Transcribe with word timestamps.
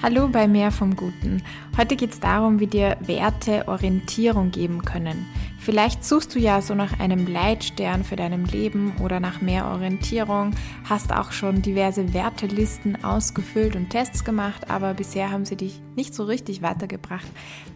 Hallo 0.00 0.28
bei 0.28 0.46
Mehr 0.46 0.70
vom 0.70 0.94
Guten. 0.94 1.42
Heute 1.76 1.96
geht 1.96 2.12
es 2.12 2.20
darum, 2.20 2.60
wie 2.60 2.68
dir 2.68 2.96
Werte 3.00 3.66
Orientierung 3.66 4.52
geben 4.52 4.84
können. 4.84 5.26
Vielleicht 5.58 6.04
suchst 6.04 6.36
du 6.36 6.38
ja 6.38 6.62
so 6.62 6.76
nach 6.76 7.00
einem 7.00 7.26
Leitstern 7.26 8.04
für 8.04 8.14
deinem 8.14 8.44
Leben 8.44 8.92
oder 9.02 9.18
nach 9.18 9.40
mehr 9.40 9.66
Orientierung, 9.66 10.52
hast 10.88 11.12
auch 11.12 11.32
schon 11.32 11.62
diverse 11.62 12.14
Wertelisten 12.14 13.02
ausgefüllt 13.02 13.74
und 13.74 13.90
Tests 13.90 14.24
gemacht, 14.24 14.70
aber 14.70 14.94
bisher 14.94 15.32
haben 15.32 15.44
sie 15.44 15.56
dich 15.56 15.80
nicht 15.96 16.14
so 16.14 16.22
richtig 16.22 16.62
weitergebracht. 16.62 17.26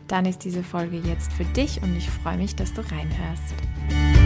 Dann 0.06 0.24
ist 0.24 0.44
diese 0.44 0.62
Folge 0.62 0.98
jetzt 0.98 1.32
für 1.32 1.44
dich 1.44 1.82
und 1.82 1.96
ich 1.96 2.08
freue 2.08 2.36
mich, 2.36 2.54
dass 2.54 2.72
du 2.72 2.82
reinhörst. 2.82 4.21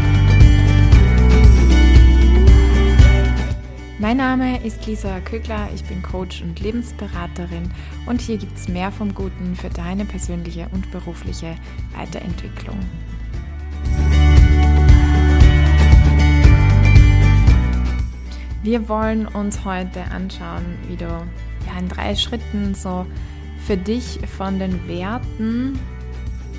Mein 3.98 4.18
Name 4.18 4.62
ist 4.62 4.84
Lisa 4.84 5.20
Kögler, 5.20 5.70
ich 5.74 5.82
bin 5.84 6.02
Coach 6.02 6.42
und 6.42 6.60
Lebensberaterin 6.60 7.72
und 8.04 8.20
hier 8.20 8.36
gibt 8.36 8.54
es 8.58 8.68
mehr 8.68 8.92
vom 8.92 9.14
Guten 9.14 9.56
für 9.56 9.70
deine 9.70 10.04
persönliche 10.04 10.68
und 10.72 10.90
berufliche 10.90 11.54
Weiterentwicklung. 11.96 12.78
Wir 18.62 18.86
wollen 18.86 19.26
uns 19.28 19.64
heute 19.64 20.02
anschauen, 20.10 20.76
wie 20.88 20.96
du 20.96 21.06
ja, 21.06 21.78
in 21.78 21.88
drei 21.88 22.14
Schritten 22.16 22.74
so 22.74 23.06
für 23.66 23.78
dich 23.78 24.20
von 24.36 24.58
den 24.58 24.86
Werten 24.86 25.78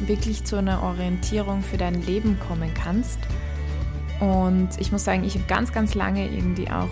wirklich 0.07 0.43
zu 0.43 0.55
einer 0.55 0.81
Orientierung 0.81 1.61
für 1.61 1.77
dein 1.77 2.01
Leben 2.01 2.39
kommen 2.47 2.73
kannst. 2.73 3.19
Und 4.19 4.69
ich 4.79 4.91
muss 4.91 5.03
sagen, 5.03 5.23
ich 5.23 5.35
habe 5.35 5.45
ganz, 5.47 5.71
ganz 5.71 5.93
lange 5.93 6.27
irgendwie 6.27 6.71
auch 6.71 6.89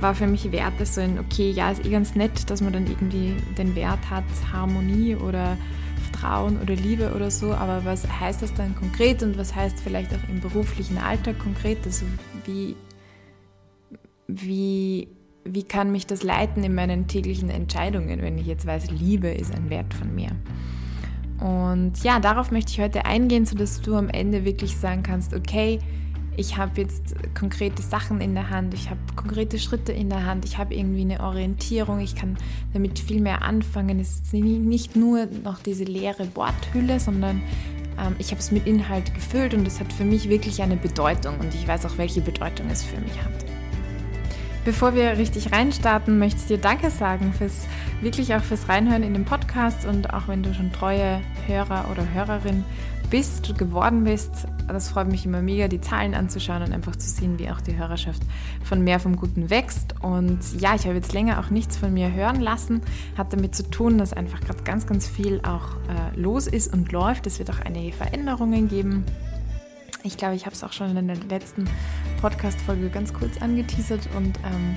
war 0.00 0.14
für 0.14 0.26
mich 0.26 0.50
Werte 0.50 0.86
so 0.86 1.00
ein, 1.00 1.18
okay, 1.18 1.50
ja, 1.50 1.70
ist 1.70 1.84
eh 1.84 1.90
ganz 1.90 2.14
nett, 2.14 2.48
dass 2.50 2.60
man 2.60 2.72
dann 2.72 2.86
irgendwie 2.86 3.34
den 3.58 3.74
Wert 3.74 4.10
hat, 4.10 4.24
Harmonie 4.52 5.14
oder 5.14 5.56
Vertrauen 6.10 6.58
oder 6.60 6.74
Liebe 6.74 7.12
oder 7.14 7.30
so, 7.30 7.52
aber 7.52 7.84
was 7.84 8.06
heißt 8.08 8.42
das 8.42 8.54
dann 8.54 8.74
konkret 8.74 9.22
und 9.22 9.38
was 9.38 9.54
heißt 9.54 9.80
vielleicht 9.80 10.12
auch 10.12 10.28
im 10.28 10.40
beruflichen 10.40 10.98
Alltag 10.98 11.38
konkret? 11.38 11.78
Also 11.84 12.06
wie, 12.46 12.76
wie, 14.26 15.08
wie 15.44 15.62
kann 15.62 15.92
mich 15.92 16.06
das 16.06 16.22
leiten 16.22 16.64
in 16.64 16.74
meinen 16.74 17.06
täglichen 17.06 17.50
Entscheidungen, 17.50 18.22
wenn 18.22 18.38
ich 18.38 18.46
jetzt 18.46 18.66
weiß, 18.66 18.90
Liebe 18.90 19.28
ist 19.28 19.54
ein 19.54 19.70
Wert 19.70 19.92
von 19.94 20.14
mir? 20.14 20.30
Und 21.40 22.02
ja, 22.04 22.20
darauf 22.20 22.50
möchte 22.50 22.72
ich 22.72 22.80
heute 22.80 23.06
eingehen, 23.06 23.46
sodass 23.46 23.80
du 23.80 23.96
am 23.96 24.10
Ende 24.10 24.44
wirklich 24.44 24.76
sagen 24.76 25.02
kannst, 25.02 25.32
okay, 25.34 25.78
ich 26.40 26.56
habe 26.56 26.80
jetzt 26.80 27.14
konkrete 27.38 27.82
Sachen 27.82 28.22
in 28.22 28.34
der 28.34 28.48
Hand, 28.48 28.72
ich 28.72 28.88
habe 28.88 28.98
konkrete 29.14 29.58
Schritte 29.58 29.92
in 29.92 30.08
der 30.08 30.24
Hand, 30.24 30.46
ich 30.46 30.56
habe 30.56 30.74
irgendwie 30.74 31.02
eine 31.02 31.20
Orientierung, 31.20 32.00
ich 32.00 32.16
kann 32.16 32.38
damit 32.72 32.98
viel 32.98 33.20
mehr 33.20 33.42
anfangen. 33.42 34.00
Es 34.00 34.22
ist 34.22 34.32
nicht 34.32 34.96
nur 34.96 35.26
noch 35.44 35.58
diese 35.58 35.84
leere 35.84 36.34
Worthülle, 36.34 36.98
sondern 36.98 37.42
ähm, 37.98 38.16
ich 38.18 38.30
habe 38.30 38.40
es 38.40 38.50
mit 38.52 38.66
Inhalt 38.66 39.14
gefüllt 39.14 39.52
und 39.52 39.66
es 39.66 39.80
hat 39.80 39.92
für 39.92 40.04
mich 40.04 40.30
wirklich 40.30 40.62
eine 40.62 40.76
Bedeutung 40.76 41.38
und 41.38 41.54
ich 41.54 41.68
weiß 41.68 41.84
auch, 41.84 41.98
welche 41.98 42.22
Bedeutung 42.22 42.70
es 42.70 42.82
für 42.82 42.98
mich 42.98 43.22
hat. 43.22 43.44
Bevor 44.64 44.94
wir 44.94 45.18
richtig 45.18 45.52
reinstarten, 45.52 46.18
möchte 46.18 46.40
ich 46.40 46.46
dir 46.46 46.58
Danke 46.58 46.90
sagen 46.90 47.34
fürs 47.34 47.66
wirklich 48.00 48.34
auch 48.34 48.42
fürs 48.42 48.66
Reinhören 48.66 49.02
in 49.02 49.12
den 49.12 49.26
Podcast 49.26 49.84
und 49.84 50.14
auch 50.14 50.26
wenn 50.26 50.42
du 50.42 50.54
schon 50.54 50.72
treue 50.72 51.20
Hörer 51.46 51.86
oder 51.92 52.06
Hörerin 52.14 52.64
bist, 53.10 53.58
geworden 53.58 54.04
bist. 54.04 54.30
Das 54.68 54.90
freut 54.90 55.08
mich 55.08 55.26
immer 55.26 55.42
mega, 55.42 55.68
die 55.68 55.80
Zahlen 55.80 56.14
anzuschauen 56.14 56.62
und 56.62 56.72
einfach 56.72 56.96
zu 56.96 57.08
sehen, 57.08 57.38
wie 57.38 57.50
auch 57.50 57.60
die 57.60 57.76
Hörerschaft 57.76 58.22
von 58.62 58.82
mehr 58.82 59.00
vom 59.00 59.16
Guten 59.16 59.50
wächst. 59.50 59.96
Und 60.00 60.38
ja, 60.60 60.74
ich 60.74 60.86
habe 60.86 60.94
jetzt 60.94 61.12
länger 61.12 61.40
auch 61.40 61.50
nichts 61.50 61.76
von 61.76 61.92
mir 61.92 62.12
hören 62.12 62.40
lassen. 62.40 62.80
Hat 63.18 63.32
damit 63.32 63.54
zu 63.54 63.68
tun, 63.68 63.98
dass 63.98 64.12
einfach 64.12 64.40
gerade 64.40 64.62
ganz, 64.62 64.86
ganz 64.86 65.06
viel 65.06 65.40
auch 65.42 65.74
äh, 65.88 66.18
los 66.18 66.46
ist 66.46 66.72
und 66.72 66.92
läuft. 66.92 67.26
Es 67.26 67.38
wird 67.38 67.50
auch 67.50 67.60
einige 67.60 67.92
Veränderungen 67.92 68.68
geben. 68.68 69.04
Ich 70.02 70.16
glaube, 70.16 70.34
ich 70.34 70.46
habe 70.46 70.54
es 70.54 70.64
auch 70.64 70.72
schon 70.72 70.96
in 70.96 71.08
der 71.08 71.16
letzten 71.16 71.68
Podcast-Folge 72.22 72.88
ganz 72.88 73.12
kurz 73.12 73.36
angeteasert 73.42 74.08
und 74.16 74.38
ähm, 74.38 74.76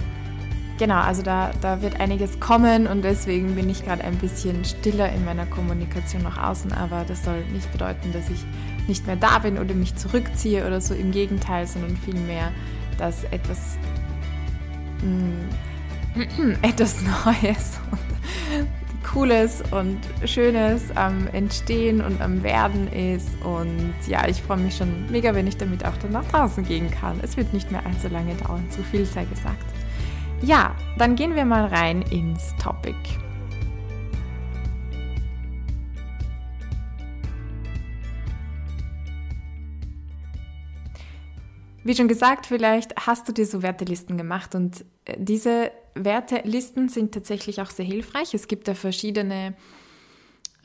genau, 0.83 0.99
also 0.99 1.21
da, 1.21 1.51
da 1.61 1.81
wird 1.81 2.01
einiges 2.01 2.41
kommen 2.41 2.87
und 2.87 3.03
deswegen 3.03 3.55
bin 3.55 3.69
ich 3.69 3.85
gerade 3.85 4.03
ein 4.03 4.17
bisschen 4.17 4.65
stiller 4.65 5.09
in 5.13 5.23
meiner 5.23 5.45
Kommunikation 5.45 6.23
nach 6.23 6.37
außen, 6.37 6.73
aber 6.73 7.05
das 7.07 7.23
soll 7.23 7.41
nicht 7.53 7.71
bedeuten, 7.71 8.11
dass 8.11 8.29
ich 8.29 8.43
nicht 8.89 9.07
mehr 9.07 9.15
da 9.15 9.39
bin 9.39 9.57
oder 9.57 9.73
mich 9.75 9.95
zurückziehe 9.95 10.67
oder 10.67 10.81
so, 10.81 10.93
im 10.93 11.11
Gegenteil, 11.11 11.67
sondern 11.67 11.95
vielmehr, 11.95 12.51
dass 12.97 13.23
etwas, 13.31 13.77
mh, 15.01 16.17
mm, 16.17 16.51
etwas 16.63 16.97
Neues 17.01 17.79
und 17.89 18.67
Cooles 19.05 19.63
und 19.71 19.99
Schönes 20.25 20.83
am 20.95 21.27
Entstehen 21.27 22.01
und 22.01 22.19
am 22.19 22.43
Werden 22.43 22.91
ist. 22.91 23.29
Und 23.41 23.93
ja, 24.05 24.27
ich 24.27 24.41
freue 24.41 24.57
mich 24.57 24.75
schon 24.75 25.09
mega, 25.09 25.33
wenn 25.33 25.47
ich 25.47 25.55
damit 25.55 25.85
auch 25.85 25.95
dann 25.97 26.11
nach 26.11 26.25
draußen 26.25 26.65
gehen 26.65 26.91
kann. 26.91 27.19
Es 27.21 27.37
wird 27.37 27.53
nicht 27.53 27.71
mehr 27.71 27.85
allzu 27.85 28.09
lange 28.09 28.33
dauern, 28.35 28.65
so 28.69 28.81
viel 28.83 29.05
sei 29.05 29.23
gesagt. 29.25 29.72
Ja, 30.45 30.75
dann 30.97 31.15
gehen 31.15 31.35
wir 31.35 31.45
mal 31.45 31.67
rein 31.67 32.01
ins 32.01 32.53
Topic. 32.61 32.97
Wie 41.85 41.95
schon 41.95 42.09
gesagt, 42.09 42.45
vielleicht 42.45 42.93
hast 43.07 43.29
du 43.29 43.31
dir 43.31 43.45
so 43.45 43.61
Wertelisten 43.61 44.17
gemacht 44.17 44.53
und 44.53 44.83
äh, 45.05 45.15
diese 45.17 45.71
Wertelisten 45.95 46.89
sind 46.89 47.13
tatsächlich 47.13 47.61
auch 47.61 47.69
sehr 47.69 47.85
hilfreich. 47.85 48.33
Es 48.33 48.49
gibt 48.49 48.67
da 48.67 48.73
verschiedene 48.73 49.53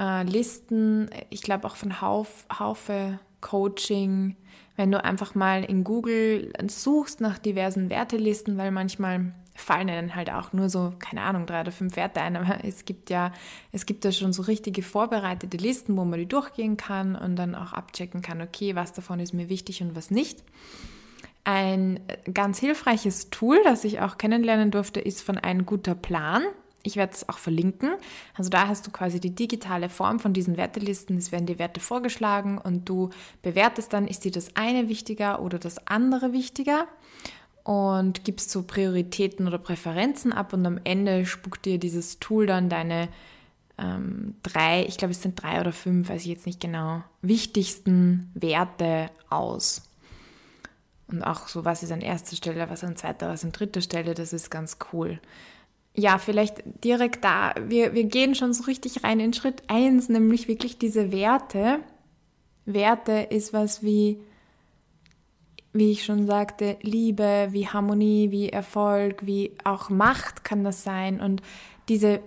äh, 0.00 0.24
Listen, 0.24 1.08
ich 1.30 1.42
glaube 1.42 1.68
auch 1.68 1.76
von 1.76 2.00
Hauf, 2.00 2.46
Haufe 2.58 3.20
Coaching, 3.40 4.34
wenn 4.74 4.90
du 4.90 5.04
einfach 5.04 5.36
mal 5.36 5.62
in 5.62 5.84
Google 5.84 6.52
suchst 6.68 7.20
nach 7.20 7.38
diversen 7.38 7.90
Wertelisten, 7.90 8.58
weil 8.58 8.72
manchmal 8.72 9.32
fallen 9.60 9.88
dann 9.88 10.14
halt 10.14 10.30
auch 10.30 10.52
nur 10.52 10.68
so, 10.68 10.92
keine 10.98 11.22
Ahnung, 11.22 11.46
drei 11.46 11.60
oder 11.62 11.72
fünf 11.72 11.96
Werte 11.96 12.20
ein, 12.20 12.36
aber 12.36 12.64
es 12.64 12.84
gibt 12.84 13.10
ja, 13.10 13.32
es 13.72 13.86
gibt 13.86 14.04
da 14.04 14.12
schon 14.12 14.32
so 14.32 14.42
richtige 14.42 14.82
vorbereitete 14.82 15.56
Listen, 15.56 15.96
wo 15.96 16.04
man 16.04 16.18
die 16.18 16.26
durchgehen 16.26 16.76
kann 16.76 17.16
und 17.16 17.36
dann 17.36 17.54
auch 17.54 17.72
abchecken 17.72 18.22
kann, 18.22 18.40
okay, 18.40 18.74
was 18.74 18.92
davon 18.92 19.20
ist 19.20 19.34
mir 19.34 19.48
wichtig 19.48 19.82
und 19.82 19.96
was 19.96 20.10
nicht. 20.10 20.42
Ein 21.44 22.00
ganz 22.32 22.58
hilfreiches 22.58 23.30
Tool, 23.30 23.58
das 23.64 23.84
ich 23.84 24.00
auch 24.00 24.18
kennenlernen 24.18 24.70
durfte, 24.70 25.00
ist 25.00 25.22
von 25.22 25.38
ein 25.38 25.64
guter 25.64 25.94
Plan. 25.94 26.42
Ich 26.82 26.96
werde 26.96 27.14
es 27.14 27.28
auch 27.28 27.38
verlinken. 27.38 27.90
Also 28.34 28.50
da 28.50 28.68
hast 28.68 28.86
du 28.86 28.90
quasi 28.90 29.18
die 29.18 29.34
digitale 29.34 29.88
Form 29.88 30.20
von 30.20 30.32
diesen 30.32 30.56
Wertelisten. 30.56 31.16
Es 31.16 31.32
werden 31.32 31.46
die 31.46 31.58
Werte 31.58 31.80
vorgeschlagen 31.80 32.58
und 32.58 32.88
du 32.88 33.10
bewertest 33.42 33.92
dann, 33.92 34.06
ist 34.06 34.24
dir 34.24 34.30
das 34.30 34.56
eine 34.56 34.88
wichtiger 34.88 35.42
oder 35.42 35.58
das 35.58 35.86
andere 35.86 36.32
wichtiger 36.32 36.86
und 37.68 38.24
gibst 38.24 38.50
so 38.50 38.62
Prioritäten 38.62 39.46
oder 39.46 39.58
Präferenzen 39.58 40.32
ab 40.32 40.54
und 40.54 40.64
am 40.64 40.80
Ende 40.84 41.26
spuckt 41.26 41.66
dir 41.66 41.76
dieses 41.76 42.18
Tool 42.18 42.46
dann 42.46 42.70
deine 42.70 43.10
ähm, 43.76 44.36
drei, 44.42 44.86
ich 44.88 44.96
glaube 44.96 45.12
es 45.12 45.20
sind 45.20 45.42
drei 45.42 45.60
oder 45.60 45.74
fünf, 45.74 46.08
weiß 46.08 46.22
ich 46.22 46.28
jetzt 46.28 46.46
nicht 46.46 46.62
genau, 46.62 47.02
wichtigsten 47.20 48.30
Werte 48.32 49.10
aus. 49.28 49.82
Und 51.08 51.22
auch 51.22 51.48
so, 51.48 51.66
was 51.66 51.82
ist 51.82 51.92
an 51.92 52.00
erster 52.00 52.36
Stelle, 52.36 52.70
was 52.70 52.84
an 52.84 52.96
zweiter, 52.96 53.28
was 53.28 53.44
an 53.44 53.52
dritter 53.52 53.82
Stelle, 53.82 54.14
das 54.14 54.32
ist 54.32 54.50
ganz 54.50 54.78
cool. 54.94 55.20
Ja, 55.94 56.16
vielleicht 56.16 56.62
direkt 56.84 57.22
da, 57.22 57.54
wir, 57.66 57.92
wir 57.92 58.04
gehen 58.04 58.34
schon 58.34 58.54
so 58.54 58.64
richtig 58.64 59.04
rein 59.04 59.20
in 59.20 59.34
Schritt 59.34 59.62
eins, 59.66 60.08
nämlich 60.08 60.48
wirklich 60.48 60.78
diese 60.78 61.12
Werte. 61.12 61.80
Werte 62.64 63.26
ist 63.28 63.52
was 63.52 63.82
wie 63.82 64.22
wie 65.72 65.92
ich 65.92 66.04
schon 66.04 66.26
sagte, 66.26 66.76
Liebe, 66.82 67.48
wie 67.50 67.68
Harmonie, 67.68 68.30
wie 68.30 68.48
Erfolg, 68.48 69.26
wie 69.26 69.52
auch 69.64 69.90
Macht 69.90 70.44
kann 70.44 70.64
das 70.64 70.82
sein. 70.82 71.20
Und 71.20 71.42
diese 71.88 72.20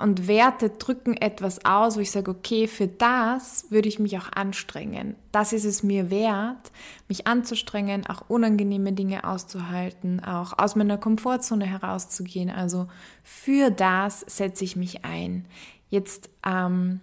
und 0.00 0.28
Werte 0.28 0.70
drücken 0.70 1.14
etwas 1.14 1.64
aus, 1.64 1.96
wo 1.96 2.00
ich 2.00 2.10
sage, 2.10 2.30
okay, 2.30 2.68
für 2.68 2.86
das 2.86 3.66
würde 3.70 3.88
ich 3.88 3.98
mich 3.98 4.18
auch 4.18 4.30
anstrengen. 4.32 5.16
Das 5.32 5.52
ist 5.52 5.64
es 5.64 5.82
mir 5.82 6.10
wert, 6.10 6.70
mich 7.08 7.26
anzustrengen, 7.26 8.06
auch 8.06 8.28
unangenehme 8.28 8.92
Dinge 8.92 9.24
auszuhalten, 9.24 10.22
auch 10.22 10.58
aus 10.58 10.76
meiner 10.76 10.98
Komfortzone 10.98 11.64
herauszugehen. 11.64 12.50
Also 12.50 12.88
für 13.22 13.70
das 13.70 14.20
setze 14.20 14.64
ich 14.64 14.76
mich 14.76 15.04
ein. 15.04 15.46
Jetzt 15.88 16.30
ähm, 16.46 17.00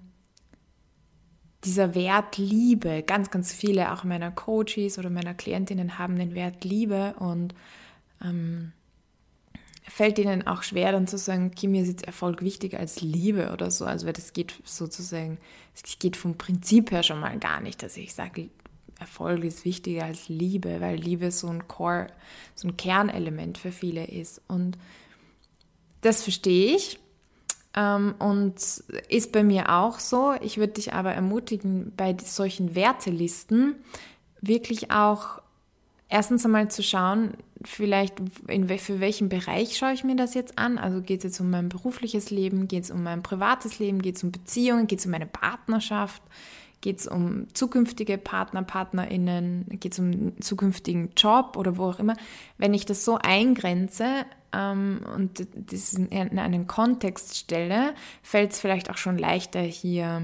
dieser 1.65 1.95
Wert 1.95 2.37
Liebe, 2.37 3.03
ganz, 3.03 3.31
ganz 3.31 3.53
viele 3.53 3.93
auch 3.93 4.03
meiner 4.03 4.31
Coaches 4.31 4.97
oder 4.97 5.09
meiner 5.09 5.33
Klientinnen 5.33 5.97
haben 5.97 6.17
den 6.17 6.35
Wert 6.35 6.63
Liebe 6.63 7.15
und 7.19 7.53
ähm, 8.21 8.73
fällt 9.87 10.17
ihnen 10.19 10.47
auch 10.47 10.63
schwer 10.63 10.91
dann 10.91 11.07
zu 11.07 11.17
sagen, 11.17 11.51
okay, 11.53 11.67
mir 11.67 11.81
ist 11.81 11.89
jetzt 11.89 12.05
Erfolg 12.05 12.41
wichtiger 12.41 12.79
als 12.79 13.01
Liebe 13.01 13.51
oder 13.51 13.71
so. 13.71 13.85
Also 13.85 14.05
weil 14.05 14.13
das 14.13 14.33
geht 14.33 14.53
sozusagen, 14.63 15.37
es 15.75 15.99
geht 15.99 16.17
vom 16.17 16.37
Prinzip 16.37 16.91
her 16.91 17.03
schon 17.03 17.19
mal 17.19 17.37
gar 17.39 17.61
nicht, 17.61 17.83
dass 17.83 17.97
ich 17.97 18.13
sage, 18.13 18.49
Erfolg 18.99 19.43
ist 19.43 19.65
wichtiger 19.65 20.05
als 20.05 20.29
Liebe, 20.29 20.79
weil 20.79 20.95
Liebe 20.95 21.31
so 21.31 21.47
ein 21.47 21.67
Core, 21.67 22.07
so 22.55 22.67
ein 22.67 22.77
Kernelement 22.77 23.57
für 23.57 23.71
viele 23.71 24.05
ist. 24.05 24.41
Und 24.47 24.77
das 26.01 26.23
verstehe 26.23 26.75
ich. 26.75 26.99
Ähm, 27.75 28.15
und 28.19 28.55
ist 29.09 29.31
bei 29.31 29.43
mir 29.43 29.69
auch 29.69 29.99
so. 29.99 30.33
Ich 30.41 30.57
würde 30.57 30.73
dich 30.73 30.93
aber 30.93 31.13
ermutigen, 31.13 31.93
bei 31.95 32.15
solchen 32.23 32.75
Wertelisten 32.75 33.75
wirklich 34.41 34.91
auch 34.91 35.41
erstens 36.09 36.45
einmal 36.45 36.69
zu 36.69 36.83
schauen, 36.83 37.33
vielleicht 37.63 38.15
in, 38.47 38.67
für 38.77 38.99
welchen 38.99 39.29
Bereich 39.29 39.77
schaue 39.77 39.93
ich 39.93 40.03
mir 40.03 40.15
das 40.15 40.33
jetzt 40.33 40.59
an? 40.59 40.77
Also 40.77 41.01
geht 41.01 41.19
es 41.19 41.23
jetzt 41.23 41.39
um 41.39 41.49
mein 41.49 41.69
berufliches 41.69 42.29
Leben, 42.29 42.67
geht 42.67 42.83
es 42.83 42.91
um 42.91 43.03
mein 43.03 43.23
privates 43.23 43.79
Leben, 43.79 44.01
geht 44.01 44.17
es 44.17 44.23
um 44.23 44.31
Beziehungen, 44.31 44.87
geht 44.87 44.99
es 44.99 45.05
um 45.05 45.11
meine 45.11 45.25
Partnerschaft, 45.25 46.21
geht 46.81 46.99
es 46.99 47.07
um 47.07 47.47
zukünftige 47.53 48.17
Partner, 48.17 48.61
Partnerinnen, 48.61 49.65
geht 49.79 49.93
es 49.93 49.99
um 49.99 50.39
zukünftigen 50.39 51.11
Job 51.17 51.55
oder 51.57 51.77
wo 51.77 51.85
auch 51.85 51.99
immer. 51.99 52.15
Wenn 52.57 52.73
ich 52.73 52.85
das 52.85 53.05
so 53.05 53.17
eingrenze 53.17 54.25
ähm, 54.53 55.01
und 55.15 55.45
das 55.55 55.93
in 55.93 56.39
einen 56.39 56.67
Kontext 56.67 57.37
stelle, 57.37 57.93
fällt 58.21 58.51
es 58.51 58.59
vielleicht 58.59 58.89
auch 58.89 58.97
schon 58.97 59.17
leichter 59.17 59.61
hier 59.61 60.21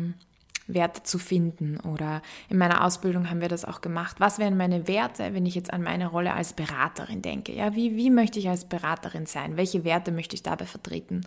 Werte 0.69 1.03
zu 1.03 1.17
finden. 1.17 1.79
Oder 1.79 2.21
in 2.47 2.57
meiner 2.57 2.85
Ausbildung 2.85 3.29
haben 3.29 3.41
wir 3.41 3.49
das 3.49 3.65
auch 3.65 3.81
gemacht. 3.81 4.17
Was 4.19 4.39
wären 4.39 4.55
meine 4.55 4.87
Werte, 4.87 5.33
wenn 5.33 5.45
ich 5.45 5.55
jetzt 5.55 5.73
an 5.73 5.81
meine 5.81 6.07
Rolle 6.07 6.33
als 6.33 6.53
Beraterin 6.53 7.21
denke? 7.21 7.53
Ja, 7.53 7.75
wie, 7.75 7.95
wie 7.97 8.09
möchte 8.09 8.39
ich 8.39 8.49
als 8.49 8.65
Beraterin 8.65 9.25
sein? 9.25 9.57
Welche 9.57 9.83
Werte 9.83 10.11
möchte 10.11 10.35
ich 10.35 10.43
dabei 10.43 10.65
vertreten? 10.65 11.21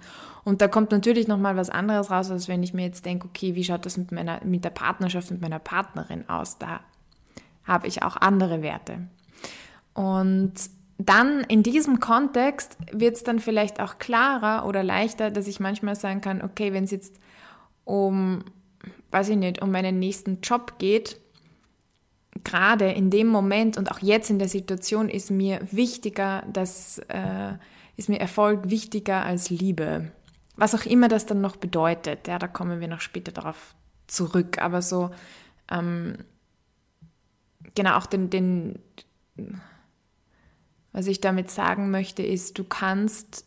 Und 0.44 0.60
da 0.60 0.68
kommt 0.68 0.92
natürlich 0.92 1.28
nochmal 1.28 1.56
was 1.56 1.70
anderes 1.70 2.10
raus, 2.10 2.30
als 2.30 2.48
wenn 2.48 2.62
ich 2.62 2.72
mir 2.72 2.84
jetzt 2.84 3.04
denke, 3.04 3.26
okay, 3.26 3.54
wie 3.54 3.64
schaut 3.64 3.84
das 3.84 3.96
mit 3.96 4.12
meiner, 4.12 4.42
mit 4.44 4.64
der 4.64 4.70
Partnerschaft 4.70 5.30
mit 5.30 5.40
meiner 5.40 5.58
Partnerin 5.58 6.28
aus? 6.28 6.58
Da 6.58 6.80
habe 7.64 7.86
ich 7.86 8.02
auch 8.02 8.16
andere 8.16 8.62
Werte. 8.62 9.08
Und 9.94 10.54
dann 11.06 11.40
in 11.44 11.62
diesem 11.62 12.00
Kontext 12.00 12.76
wird 12.92 13.16
es 13.16 13.24
dann 13.24 13.38
vielleicht 13.38 13.80
auch 13.80 13.98
klarer 13.98 14.66
oder 14.66 14.82
leichter, 14.82 15.30
dass 15.30 15.46
ich 15.46 15.60
manchmal 15.60 15.96
sagen 15.96 16.20
kann, 16.20 16.42
okay, 16.42 16.72
wenn 16.72 16.84
es 16.84 16.90
jetzt 16.90 17.18
um 17.84 18.44
weiß 19.12 19.28
ich 19.28 19.36
nicht, 19.36 19.62
um 19.62 19.70
meinen 19.70 19.98
nächsten 19.98 20.40
Job 20.40 20.78
geht, 20.78 21.20
gerade 22.44 22.90
in 22.90 23.10
dem 23.10 23.28
Moment 23.28 23.76
und 23.76 23.90
auch 23.90 24.00
jetzt 24.00 24.30
in 24.30 24.38
der 24.38 24.48
Situation 24.48 25.08
ist 25.08 25.30
mir 25.30 25.60
wichtiger, 25.70 26.42
dass 26.52 26.98
äh, 27.08 27.52
ist 27.96 28.08
mir 28.08 28.20
Erfolg 28.20 28.70
wichtiger 28.70 29.24
als 29.24 29.50
Liebe. 29.50 30.10
Was 30.56 30.74
auch 30.74 30.86
immer 30.86 31.08
das 31.08 31.26
dann 31.26 31.42
noch 31.42 31.56
bedeutet, 31.56 32.26
ja, 32.26 32.38
da 32.38 32.48
kommen 32.48 32.80
wir 32.80 32.88
noch 32.88 33.00
später 33.00 33.32
darauf 33.32 33.74
zurück. 34.06 34.60
Aber 34.60 34.80
so, 34.80 35.10
ähm, 35.70 36.16
genau, 37.74 37.96
auch 37.98 38.06
den, 38.06 38.30
den, 38.30 38.78
was 40.92 41.06
ich 41.06 41.20
damit 41.20 41.50
sagen 41.50 41.90
möchte, 41.90 42.22
ist, 42.22 42.58
du 42.58 42.64
kannst 42.64 43.46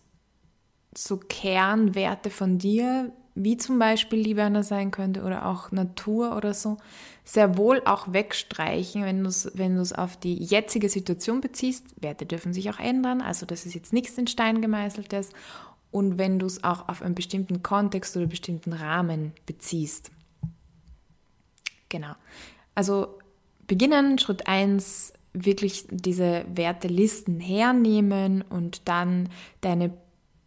so 0.95 1.17
Kernwerte 1.17 2.29
von 2.29 2.57
dir 2.57 3.11
wie 3.35 3.57
zum 3.57 3.77
Beispiel 3.77 4.19
Liebe 4.19 4.41
einer 4.41 4.63
sein 4.63 4.91
könnte 4.91 5.23
oder 5.23 5.45
auch 5.45 5.69
Natur 5.71 6.37
oder 6.37 6.53
so, 6.53 6.77
sehr 7.25 7.57
wohl 7.57 7.81
auch 7.83 8.13
wegstreichen, 8.13 9.03
wenn 9.03 9.23
du 9.23 9.29
es 9.29 9.51
wenn 9.55 9.77
auf 9.77 10.15
die 10.15 10.41
jetzige 10.41 10.87
Situation 10.87 11.41
beziehst. 11.41 12.01
Werte 12.01 12.25
dürfen 12.25 12.53
sich 12.53 12.69
auch 12.69 12.79
ändern, 12.79 13.21
also 13.21 13.45
das 13.45 13.65
ist 13.65 13.73
jetzt 13.73 13.91
nichts 13.91 14.17
in 14.17 14.27
Stein 14.27 14.61
gemeißeltes. 14.61 15.31
Und 15.91 16.17
wenn 16.17 16.39
du 16.39 16.45
es 16.45 16.63
auch 16.63 16.89
auf 16.89 17.01
einen 17.01 17.15
bestimmten 17.15 17.61
Kontext 17.61 18.17
oder 18.17 18.25
bestimmten 18.25 18.73
Rahmen 18.73 19.33
beziehst. 19.45 20.11
Genau. 21.89 22.15
Also 22.73 23.19
beginnen, 23.67 24.17
Schritt 24.17 24.47
1, 24.47 25.13
wirklich 25.35 25.85
diese 25.89 26.45
Wertelisten 26.53 27.39
hernehmen 27.39 28.41
und 28.41 28.87
dann 28.87 29.29
deine 29.61 29.91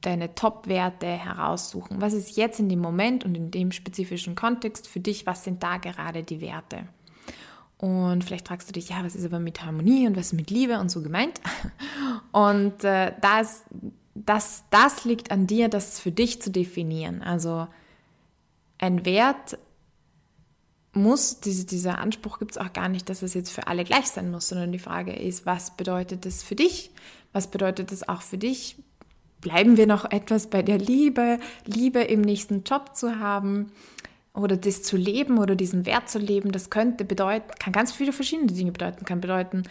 deine 0.00 0.34
Top-Werte 0.34 1.06
heraussuchen. 1.06 2.00
Was 2.00 2.12
ist 2.12 2.36
jetzt 2.36 2.60
in 2.60 2.68
dem 2.68 2.78
Moment 2.78 3.24
und 3.24 3.36
in 3.36 3.50
dem 3.50 3.72
spezifischen 3.72 4.36
Kontext 4.36 4.86
für 4.86 5.00
dich? 5.00 5.26
Was 5.26 5.42
sind 5.42 5.62
da 5.62 5.78
gerade 5.78 6.22
die 6.22 6.40
Werte? 6.40 6.84
Und 7.78 8.24
vielleicht 8.24 8.48
fragst 8.48 8.68
du 8.68 8.72
dich, 8.72 8.90
ja, 8.90 9.04
was 9.04 9.14
ist 9.14 9.24
aber 9.24 9.38
mit 9.38 9.64
Harmonie 9.64 10.06
und 10.06 10.16
was 10.16 10.26
ist 10.26 10.32
mit 10.34 10.50
Liebe 10.50 10.78
und 10.78 10.90
so 10.90 11.02
gemeint? 11.02 11.40
Und 12.32 12.82
äh, 12.84 13.12
das, 13.20 13.64
das, 14.14 14.64
das 14.70 15.04
liegt 15.04 15.30
an 15.30 15.46
dir, 15.46 15.68
das 15.68 16.00
für 16.00 16.10
dich 16.10 16.42
zu 16.42 16.50
definieren. 16.50 17.22
Also 17.22 17.68
ein 18.78 19.04
Wert 19.04 19.58
muss, 20.98 21.40
diese, 21.40 21.64
dieser 21.64 21.98
Anspruch 21.98 22.38
gibt 22.38 22.52
es 22.52 22.58
auch 22.58 22.72
gar 22.72 22.88
nicht, 22.88 23.08
dass 23.08 23.22
es 23.22 23.34
jetzt 23.34 23.50
für 23.50 23.66
alle 23.66 23.84
gleich 23.84 24.06
sein 24.06 24.30
muss, 24.30 24.48
sondern 24.48 24.72
die 24.72 24.78
Frage 24.78 25.12
ist, 25.12 25.46
was 25.46 25.76
bedeutet 25.76 26.26
das 26.26 26.42
für 26.42 26.54
dich? 26.54 26.90
Was 27.32 27.50
bedeutet 27.50 27.92
das 27.92 28.08
auch 28.08 28.22
für 28.22 28.38
dich? 28.38 28.76
bleiben 29.40 29.76
wir 29.76 29.86
noch 29.86 30.10
etwas 30.10 30.48
bei 30.48 30.62
der 30.62 30.78
Liebe, 30.78 31.38
Liebe 31.64 32.00
im 32.00 32.20
nächsten 32.20 32.64
Job 32.64 32.96
zu 32.96 33.18
haben 33.18 33.72
oder 34.34 34.56
das 34.56 34.82
zu 34.82 34.96
leben 34.96 35.38
oder 35.38 35.56
diesen 35.56 35.86
Wert 35.86 36.08
zu 36.08 36.18
leben, 36.18 36.52
das 36.52 36.70
könnte 36.70 37.04
bedeuten, 37.04 37.50
kann 37.58 37.72
ganz 37.72 37.92
viele 37.92 38.12
verschiedene 38.12 38.52
Dinge 38.52 38.72
bedeuten, 38.72 39.04
kann 39.04 39.20
bedeuten, 39.20 39.64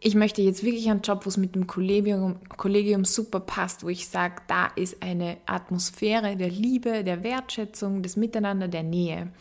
ich 0.00 0.14
möchte 0.14 0.42
jetzt 0.42 0.62
wirklich 0.62 0.90
einen 0.90 1.00
Job, 1.00 1.24
wo 1.24 1.28
es 1.28 1.36
mit 1.36 1.54
dem 1.54 1.66
Kollegium, 1.66 2.36
Kollegium 2.56 3.04
super 3.04 3.40
passt, 3.40 3.84
wo 3.84 3.88
ich 3.88 4.08
sage, 4.08 4.42
da 4.48 4.66
ist 4.76 5.02
eine 5.02 5.38
Atmosphäre 5.46 6.36
der 6.36 6.50
Liebe, 6.50 7.04
der 7.04 7.22
Wertschätzung, 7.22 8.02
des 8.02 8.16
Miteinander, 8.16 8.68
der 8.68 8.82
Nähe. 8.82 9.32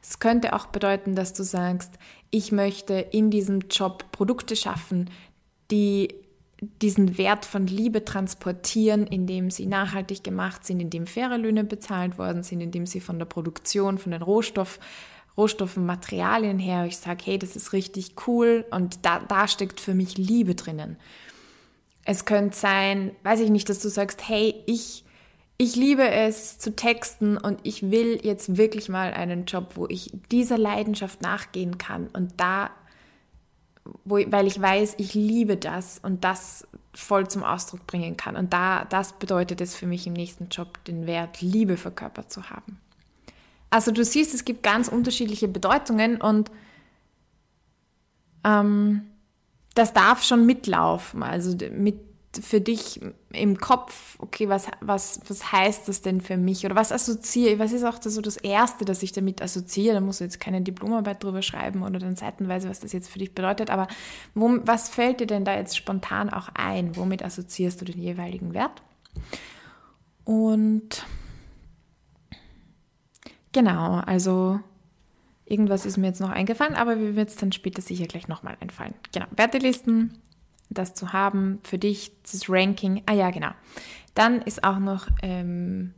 Es 0.00 0.20
könnte 0.20 0.52
auch 0.52 0.66
bedeuten, 0.66 1.14
dass 1.16 1.32
du 1.32 1.42
sagst, 1.42 1.94
ich 2.30 2.52
möchte 2.52 2.94
in 2.94 3.30
diesem 3.30 3.60
Job 3.70 4.12
Produkte 4.12 4.54
schaffen, 4.54 5.10
die 5.70 6.14
diesen 6.80 7.18
Wert 7.18 7.44
von 7.44 7.66
Liebe 7.66 8.04
transportieren, 8.04 9.06
indem 9.06 9.50
sie 9.50 9.66
nachhaltig 9.66 10.22
gemacht 10.22 10.64
sind, 10.64 10.80
indem 10.80 11.06
faire 11.06 11.38
Löhne 11.38 11.64
bezahlt 11.64 12.18
worden 12.18 12.42
sind, 12.42 12.60
indem 12.60 12.86
sie 12.86 13.00
von 13.00 13.18
der 13.18 13.26
Produktion, 13.26 13.98
von 13.98 14.12
den 14.12 14.22
Rohstoff, 14.22 14.78
Rohstoffen, 15.36 15.84
Materialien 15.86 16.58
her, 16.58 16.86
ich 16.86 16.96
sage, 16.96 17.24
hey, 17.24 17.38
das 17.38 17.56
ist 17.56 17.72
richtig 17.72 18.14
cool 18.26 18.64
und 18.70 19.04
da, 19.04 19.18
da 19.20 19.48
steckt 19.48 19.80
für 19.80 19.94
mich 19.94 20.16
Liebe 20.16 20.54
drinnen. 20.54 20.96
Es 22.04 22.24
könnte 22.24 22.56
sein, 22.56 23.12
weiß 23.22 23.40
ich 23.40 23.50
nicht, 23.50 23.68
dass 23.68 23.80
du 23.80 23.88
sagst, 23.88 24.28
hey, 24.28 24.54
ich, 24.66 25.04
ich 25.56 25.74
liebe 25.74 26.08
es 26.08 26.58
zu 26.58 26.76
texten 26.76 27.36
und 27.36 27.60
ich 27.62 27.90
will 27.90 28.20
jetzt 28.22 28.56
wirklich 28.56 28.88
mal 28.88 29.12
einen 29.12 29.46
Job, 29.46 29.72
wo 29.74 29.86
ich 29.88 30.12
dieser 30.30 30.58
Leidenschaft 30.58 31.22
nachgehen 31.22 31.78
kann 31.78 32.08
und 32.08 32.32
da 32.36 32.70
wo, 34.04 34.16
weil 34.16 34.46
ich 34.46 34.60
weiß, 34.60 34.94
ich 34.98 35.14
liebe 35.14 35.56
das 35.56 35.98
und 35.98 36.24
das 36.24 36.66
voll 36.94 37.28
zum 37.28 37.42
Ausdruck 37.42 37.86
bringen 37.86 38.16
kann. 38.16 38.36
Und 38.36 38.52
da, 38.52 38.84
das 38.84 39.14
bedeutet 39.14 39.60
es 39.60 39.74
für 39.74 39.86
mich 39.86 40.06
im 40.06 40.12
nächsten 40.12 40.48
Job, 40.48 40.82
den 40.84 41.06
Wert 41.06 41.40
Liebe 41.40 41.76
verkörpert 41.76 42.32
zu 42.32 42.50
haben. 42.50 42.80
Also 43.70 43.90
du 43.90 44.04
siehst, 44.04 44.34
es 44.34 44.44
gibt 44.44 44.62
ganz 44.62 44.88
unterschiedliche 44.88 45.48
Bedeutungen 45.48 46.20
und 46.20 46.50
ähm, 48.44 49.02
das 49.74 49.92
darf 49.92 50.22
schon 50.22 50.46
mitlaufen. 50.46 51.22
Also 51.22 51.56
mit 51.70 51.96
für 52.40 52.60
dich 52.60 53.00
im 53.32 53.58
Kopf, 53.58 54.16
okay, 54.18 54.48
was, 54.48 54.66
was, 54.80 55.20
was 55.28 55.52
heißt 55.52 55.88
das 55.88 56.02
denn 56.02 56.20
für 56.20 56.36
mich? 56.36 56.64
Oder 56.64 56.74
was 56.74 56.92
assoziiere 56.92 57.58
Was 57.58 57.72
ist 57.72 57.84
auch 57.84 57.98
das, 57.98 58.14
so 58.14 58.20
das 58.20 58.36
Erste, 58.36 58.84
das 58.84 59.02
ich 59.02 59.12
damit 59.12 59.42
assoziiere? 59.42 59.94
Da 59.94 60.00
musst 60.00 60.20
du 60.20 60.24
jetzt 60.24 60.40
keine 60.40 60.60
Diplomarbeit 60.60 61.22
drüber 61.22 61.42
schreiben 61.42 61.82
oder 61.82 61.98
dann 61.98 62.16
seitenweise, 62.16 62.68
was 62.68 62.80
das 62.80 62.92
jetzt 62.92 63.10
für 63.10 63.18
dich 63.18 63.34
bedeutet. 63.34 63.70
Aber 63.70 63.88
wo, 64.34 64.58
was 64.64 64.88
fällt 64.88 65.20
dir 65.20 65.26
denn 65.26 65.44
da 65.44 65.56
jetzt 65.56 65.76
spontan 65.76 66.30
auch 66.30 66.48
ein? 66.54 66.96
Womit 66.96 67.24
assoziierst 67.24 67.80
du 67.80 67.84
den 67.84 68.00
jeweiligen 68.00 68.54
Wert? 68.54 68.82
Und 70.24 71.04
genau, 73.54 73.94
also 74.00 74.60
irgendwas 75.46 75.86
ist 75.86 75.96
mir 75.96 76.08
jetzt 76.08 76.20
noch 76.20 76.30
eingefallen, 76.30 76.74
aber 76.74 76.96
mir 76.96 77.16
wird 77.16 77.30
es 77.30 77.36
dann 77.36 77.52
später 77.52 77.80
sicher 77.80 78.06
gleich 78.06 78.28
nochmal 78.28 78.58
einfallen. 78.60 78.94
Genau, 79.12 79.26
Wertelisten 79.34 80.20
das 80.70 80.94
zu 80.94 81.12
haben 81.12 81.60
für 81.62 81.78
dich, 81.78 82.12
das 82.22 82.48
Ranking. 82.48 83.02
Ah 83.06 83.14
ja, 83.14 83.30
genau. 83.30 83.50
Dann 84.14 84.42
ist 84.42 84.64
auch 84.64 84.78
noch 84.78 85.08
ähm, 85.22 85.94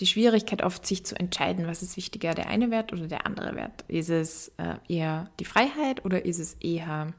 die 0.00 0.06
Schwierigkeit 0.06 0.62
oft, 0.62 0.86
sich 0.86 1.04
zu 1.04 1.18
entscheiden, 1.18 1.66
was 1.66 1.82
ist 1.82 1.96
wichtiger, 1.96 2.34
der 2.34 2.48
eine 2.48 2.70
Wert 2.70 2.92
oder 2.92 3.08
der 3.08 3.26
andere 3.26 3.54
Wert. 3.54 3.84
Ist 3.88 4.10
es 4.10 4.52
äh, 4.58 4.76
eher 4.88 5.30
die 5.40 5.44
Freiheit 5.44 6.04
oder 6.04 6.24
ist 6.24 6.38
es 6.38 6.54
eher 6.54 7.14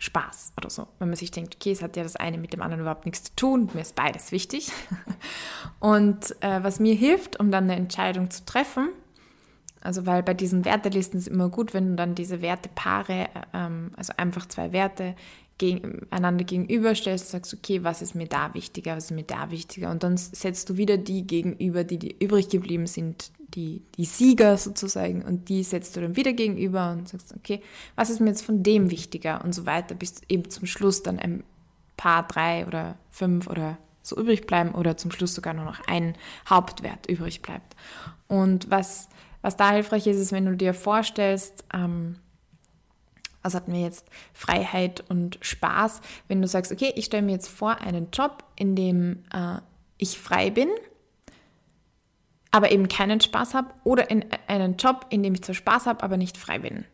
Spaß 0.00 0.54
oder 0.56 0.70
so? 0.70 0.88
Wenn 0.98 1.08
man 1.08 1.16
sich 1.16 1.30
denkt, 1.30 1.54
okay, 1.54 1.72
es 1.72 1.82
hat 1.82 1.96
ja 1.96 2.02
das 2.02 2.16
eine 2.16 2.38
mit 2.38 2.52
dem 2.52 2.62
anderen 2.62 2.80
überhaupt 2.80 3.04
nichts 3.04 3.24
zu 3.24 3.36
tun, 3.36 3.70
mir 3.74 3.82
ist 3.82 3.94
beides 3.94 4.32
wichtig. 4.32 4.72
Und 5.78 6.34
äh, 6.40 6.64
was 6.64 6.80
mir 6.80 6.94
hilft, 6.94 7.38
um 7.38 7.50
dann 7.50 7.64
eine 7.64 7.76
Entscheidung 7.76 8.30
zu 8.30 8.44
treffen, 8.46 8.88
also 9.82 10.06
weil 10.06 10.22
bei 10.22 10.34
diesen 10.34 10.64
Wertelisten 10.64 11.18
ist 11.18 11.26
es 11.26 11.32
immer 11.32 11.50
gut, 11.50 11.74
wenn 11.74 11.90
du 11.90 11.96
dann 11.96 12.14
diese 12.14 12.40
Wertepaare, 12.40 13.28
ähm, 13.52 13.92
also 13.96 14.14
einfach 14.16 14.46
zwei 14.46 14.72
Werte 14.72 15.14
einander 16.10 16.44
gegenüberstellst, 16.44 17.30
sagst, 17.30 17.54
okay, 17.54 17.84
was 17.84 18.02
ist 18.02 18.14
mir 18.14 18.26
da 18.26 18.54
wichtiger, 18.54 18.96
was 18.96 19.06
ist 19.06 19.10
mir 19.10 19.24
da 19.24 19.50
wichtiger? 19.50 19.90
Und 19.90 20.02
dann 20.02 20.16
setzt 20.16 20.68
du 20.70 20.76
wieder 20.76 20.96
die 20.96 21.26
gegenüber, 21.26 21.84
die, 21.84 21.98
die 21.98 22.16
übrig 22.18 22.48
geblieben 22.48 22.86
sind, 22.86 23.30
die, 23.54 23.82
die 23.96 24.04
Sieger 24.04 24.56
sozusagen, 24.56 25.22
und 25.22 25.48
die 25.48 25.62
setzt 25.62 25.96
du 25.96 26.00
dann 26.00 26.16
wieder 26.16 26.32
gegenüber 26.32 26.92
und 26.92 27.08
sagst, 27.08 27.34
okay, 27.36 27.60
was 27.96 28.10
ist 28.10 28.20
mir 28.20 28.28
jetzt 28.28 28.42
von 28.42 28.62
dem 28.62 28.90
wichtiger? 28.90 29.44
Und 29.44 29.54
so 29.54 29.66
weiter, 29.66 29.94
bis 29.94 30.22
eben 30.28 30.48
zum 30.50 30.66
Schluss 30.66 31.02
dann 31.02 31.18
ein 31.18 31.44
paar, 31.96 32.26
drei 32.26 32.66
oder 32.66 32.96
fünf 33.10 33.46
oder 33.46 33.76
so 34.02 34.16
übrig 34.16 34.46
bleiben 34.46 34.72
oder 34.72 34.96
zum 34.96 35.10
Schluss 35.10 35.34
sogar 35.34 35.54
nur 35.54 35.64
noch 35.64 35.80
ein 35.86 36.16
Hauptwert 36.48 37.06
übrig 37.06 37.42
bleibt. 37.42 37.76
Und 38.28 38.70
was, 38.70 39.08
was 39.42 39.56
da 39.56 39.70
hilfreich 39.72 40.06
ist, 40.06 40.18
ist, 40.18 40.32
wenn 40.32 40.46
du 40.46 40.56
dir 40.56 40.74
vorstellst, 40.74 41.64
ähm, 41.74 42.16
was 43.42 43.54
hatten 43.54 43.72
wir 43.72 43.80
jetzt? 43.80 44.06
Freiheit 44.32 45.04
und 45.08 45.38
Spaß. 45.40 46.00
Wenn 46.28 46.42
du 46.42 46.48
sagst, 46.48 46.72
okay, 46.72 46.92
ich 46.96 47.06
stelle 47.06 47.22
mir 47.22 47.32
jetzt 47.32 47.48
vor 47.48 47.80
einen 47.80 48.08
Job, 48.12 48.44
in 48.56 48.76
dem 48.76 49.24
äh, 49.32 49.58
ich 49.98 50.18
frei 50.18 50.50
bin, 50.50 50.68
aber 52.50 52.72
eben 52.72 52.88
keinen 52.88 53.20
Spaß 53.20 53.54
habe, 53.54 53.72
oder 53.84 54.10
in 54.10 54.24
einen 54.46 54.76
Job, 54.76 55.06
in 55.10 55.22
dem 55.22 55.34
ich 55.34 55.42
zwar 55.42 55.54
Spaß 55.54 55.86
habe, 55.86 56.02
aber 56.02 56.16
nicht 56.16 56.36
frei 56.36 56.58
bin. 56.58 56.84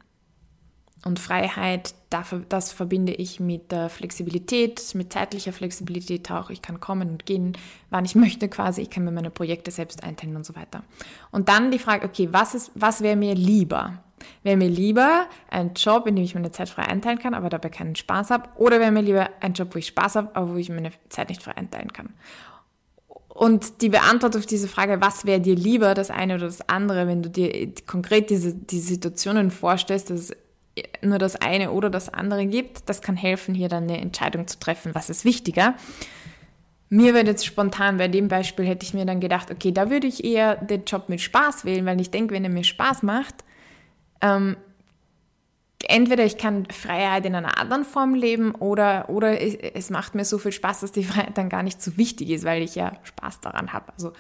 Und 1.05 1.21
Freiheit, 1.21 1.95
das 2.11 2.73
verbinde 2.73 3.13
ich 3.13 3.39
mit 3.39 3.71
der 3.71 3.89
Flexibilität, 3.91 4.93
mit 4.97 5.13
zeitlicher 5.13 5.53
Flexibilität 5.53 6.33
auch. 6.33 6.51
Ich 6.51 6.63
kann 6.63 6.81
kommen 6.81 7.11
und 7.11 7.27
gehen, 7.27 7.57
wann 7.91 8.05
ich 8.05 8.15
möchte 8.17 8.49
quasi. 8.49 8.83
Ich 8.83 8.91
kann 8.91 9.05
mir 9.05 9.13
meine 9.13 9.31
Projekte 9.31 9.71
selbst 9.71 10.03
einteilen 10.03 10.35
und 10.35 10.45
so 10.45 10.57
weiter. 10.57 10.83
Und 11.31 11.49
dann 11.49 11.71
die 11.71 11.79
Frage, 11.79 12.07
okay, 12.07 12.29
was, 12.33 12.73
was 12.75 13.03
wäre 13.03 13.15
mir 13.15 13.37
lieber? 13.37 14.03
Wäre 14.43 14.57
mir 14.57 14.69
lieber 14.69 15.27
ein 15.51 15.75
Job, 15.75 16.07
in 16.07 16.17
dem 16.17 16.25
ich 16.25 16.35
meine 16.35 16.53
Zeit 16.53 16.69
frei 16.69 16.83
einteilen 16.83 17.19
kann, 17.19 17.35
aber 17.35 17.49
dabei 17.49 17.69
keinen 17.69 17.97
Spaß 17.97 18.31
habe? 18.31 18.49
Oder 18.57 18.81
wäre 18.81 18.93
mir 18.93 19.03
lieber 19.03 19.31
ein 19.41 19.55
Job, 19.55 19.75
wo 19.75 19.79
ich 19.79 19.89
Spaß 19.89 20.17
habe, 20.17 20.31
aber 20.35 20.55
wo 20.55 20.57
ich 20.57 20.69
meine 20.69 20.91
Zeit 21.09 21.29
nicht 21.29 21.43
frei 21.43 21.57
einteilen 21.57 21.93
kann? 21.93 22.11
Und 23.29 23.83
die 23.83 23.91
Beantwortung 23.91 24.41
auf 24.41 24.47
diese 24.47 24.67
Frage, 24.67 25.01
was 25.01 25.27
wäre 25.27 25.41
dir 25.41 25.55
lieber, 25.55 25.93
das 25.93 26.11
eine 26.11 26.37
oder 26.37 26.47
das 26.47 26.67
andere, 26.69 27.07
wenn 27.07 27.23
du 27.23 27.29
dir 27.29 27.71
konkret 27.87 28.31
diese, 28.31 28.55
die 28.55 28.81
Situationen 28.81 29.51
vorstellst, 29.51 30.09
dass 30.09 30.31
es 30.31 30.37
nur 31.03 31.19
das 31.19 31.37
eine 31.37 31.71
oder 31.73 31.91
das 31.91 32.13
andere 32.13 32.47
gibt. 32.47 32.89
Das 32.89 33.03
kann 33.03 33.17
helfen, 33.17 33.55
hier 33.55 33.69
dann 33.69 33.85
eine 33.85 34.01
Entscheidung 34.01 34.47
zu 34.47 34.59
treffen, 34.59 34.95
was 34.95 35.11
ist 35.11 35.25
wichtiger. 35.25 35.75
Mir 36.89 37.15
wird 37.15 37.27
jetzt 37.27 37.45
spontan 37.45 37.97
bei 37.97 38.09
dem 38.09 38.29
Beispiel 38.29 38.65
hätte 38.65 38.87
ich 38.87 38.95
mir 38.95 39.07
dann 39.07 39.21
gedacht, 39.21 39.51
okay, 39.51 39.73
da 39.73 39.91
würde 39.91 40.07
ich 40.07 40.25
eher 40.25 40.57
den 40.57 40.85
Job 40.85 41.09
mit 41.09 41.21
Spaß 41.21 41.65
wählen, 41.65 41.85
weil 41.85 42.01
ich 42.01 42.11
denke, 42.11 42.35
wenn 42.35 42.45
er 42.45 42.51
mir 42.51 42.65
Spaß 42.65 43.03
macht, 43.03 43.35
ähm, 44.21 44.57
entweder 45.89 46.25
ich 46.25 46.39
kann 46.39 46.67
Freiheit 46.67 47.27
in 47.27 47.35
einer 47.35 47.59
anderen 47.59 47.85
Form 47.85 48.15
leben 48.15 48.55
oder, 48.55 49.09
oder 49.09 49.41
es 49.41 49.91
macht 49.91 50.15
mir 50.15 50.25
so 50.25 50.39
viel 50.39 50.53
Spaß, 50.53 50.81
dass 50.81 50.93
die 50.93 51.05
Freiheit 51.05 51.37
dann 51.37 51.49
gar 51.49 51.63
nicht 51.63 51.83
so 51.83 51.97
wichtig 51.97 52.31
ist, 52.31 52.45
weil 52.45 52.63
ich 52.63 52.75
ja 52.75 52.93
Spaß 53.05 53.41
daran 53.41 53.73
habe. 53.73 53.93
Also 53.93 54.13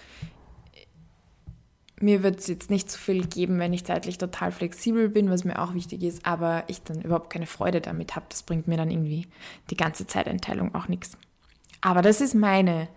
mir 1.98 2.22
wird 2.22 2.40
es 2.40 2.46
jetzt 2.46 2.70
nicht 2.70 2.90
so 2.90 2.98
viel 2.98 3.26
geben, 3.26 3.58
wenn 3.58 3.72
ich 3.72 3.84
zeitlich 3.84 4.18
total 4.18 4.52
flexibel 4.52 5.08
bin, 5.08 5.30
was 5.30 5.44
mir 5.44 5.60
auch 5.60 5.74
wichtig 5.74 6.02
ist, 6.02 6.26
aber 6.26 6.64
ich 6.66 6.82
dann 6.82 7.00
überhaupt 7.00 7.30
keine 7.30 7.46
Freude 7.46 7.80
damit 7.80 8.16
habe. 8.16 8.26
Das 8.28 8.42
bringt 8.42 8.68
mir 8.68 8.76
dann 8.76 8.90
irgendwie 8.90 9.26
die 9.70 9.76
ganze 9.76 10.06
Zeiteinteilung 10.06 10.74
auch 10.74 10.88
nichts. 10.88 11.16
Aber 11.80 12.02
das 12.02 12.20
ist 12.20 12.34
meine, 12.34 12.88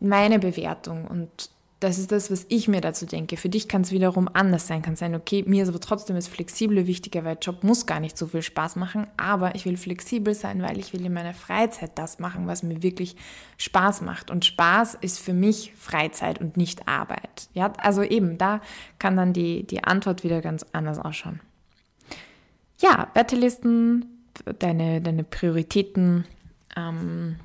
meine 0.00 0.38
Bewertung 0.38 1.06
und 1.06 1.50
das 1.80 1.98
ist 1.98 2.10
das, 2.10 2.28
was 2.30 2.44
ich 2.48 2.66
mir 2.66 2.80
dazu 2.80 3.06
denke. 3.06 3.36
Für 3.36 3.48
dich 3.48 3.68
kann 3.68 3.82
es 3.82 3.92
wiederum 3.92 4.28
anders 4.32 4.66
sein. 4.66 4.82
Kann 4.82 4.96
sein, 4.96 5.14
okay, 5.14 5.44
mir 5.46 5.62
ist 5.62 5.68
aber 5.68 5.78
trotzdem 5.78 6.16
das 6.16 6.26
Flexible 6.26 6.88
wichtiger, 6.88 7.24
weil 7.24 7.38
Job 7.40 7.62
muss 7.62 7.86
gar 7.86 8.00
nicht 8.00 8.18
so 8.18 8.26
viel 8.26 8.42
Spaß 8.42 8.74
machen, 8.74 9.06
aber 9.16 9.54
ich 9.54 9.64
will 9.64 9.76
flexibel 9.76 10.34
sein, 10.34 10.60
weil 10.60 10.78
ich 10.78 10.92
will 10.92 11.06
in 11.06 11.12
meiner 11.12 11.34
Freizeit 11.34 11.92
das 11.94 12.18
machen, 12.18 12.48
was 12.48 12.64
mir 12.64 12.82
wirklich 12.82 13.14
Spaß 13.58 14.00
macht. 14.00 14.30
Und 14.32 14.44
Spaß 14.44 14.96
ist 15.00 15.20
für 15.20 15.32
mich 15.32 15.72
Freizeit 15.76 16.40
und 16.40 16.56
nicht 16.56 16.88
Arbeit. 16.88 17.48
Ja, 17.54 17.72
also 17.78 18.02
eben, 18.02 18.38
da 18.38 18.60
kann 18.98 19.16
dann 19.16 19.32
die, 19.32 19.64
die 19.64 19.84
Antwort 19.84 20.24
wieder 20.24 20.40
ganz 20.40 20.66
anders 20.72 20.98
ausschauen. 20.98 21.40
Ja, 22.80 23.08
Wertelisten, 23.14 24.04
deine, 24.58 25.00
deine 25.00 25.22
Prioritäten 25.22 26.24
ähm, 26.76 27.36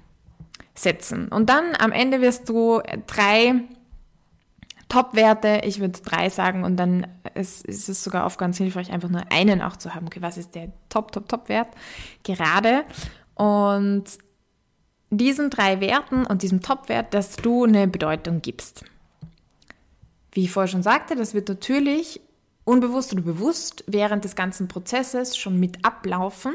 setzen. 0.73 1.27
Und 1.27 1.49
dann 1.51 1.75
am 1.77 1.91
Ende 1.91 2.21
wirst 2.21 2.49
du 2.49 2.81
drei 3.05 3.61
Top-Werte, 4.93 5.61
ich 5.63 5.79
würde 5.79 5.99
drei 6.01 6.29
sagen 6.29 6.63
und 6.63 6.77
dann 6.77 7.07
ist, 7.33 7.65
ist, 7.65 7.89
es 7.89 8.03
sogar 8.03 8.27
oft 8.27 8.37
ganz 8.37 8.59
hilfreich, 8.59 8.91
einfach 8.91 9.09
nur 9.09 9.23
einen 9.31 9.63
auch 9.63 9.75
zu 9.75 9.95
haben. 9.95 10.05
Okay, 10.05 10.21
was 10.21 10.37
ist 10.37 10.53
der 10.53 10.71
Top, 10.89 11.11
Top, 11.11 11.27
Top-Wert 11.27 11.69
gerade? 12.21 12.83
Und 13.33 14.03
diesen 15.09 15.49
drei 15.49 15.81
Werten 15.81 16.27
und 16.27 16.43
diesem 16.43 16.61
Top-Wert, 16.61 17.11
dass 17.15 17.37
du 17.37 17.63
eine 17.63 17.87
Bedeutung 17.87 18.43
gibst. 18.43 18.85
Wie 20.31 20.43
ich 20.43 20.51
vorher 20.51 20.67
schon 20.67 20.83
sagte, 20.83 21.15
das 21.15 21.33
wird 21.33 21.49
natürlich 21.49 22.21
unbewusst 22.63 23.13
oder 23.13 23.23
bewusst 23.23 23.83
während 23.87 24.23
des 24.25 24.35
ganzen 24.35 24.67
Prozesses 24.67 25.35
schon 25.35 25.59
mit 25.59 25.83
ablaufen, 25.83 26.53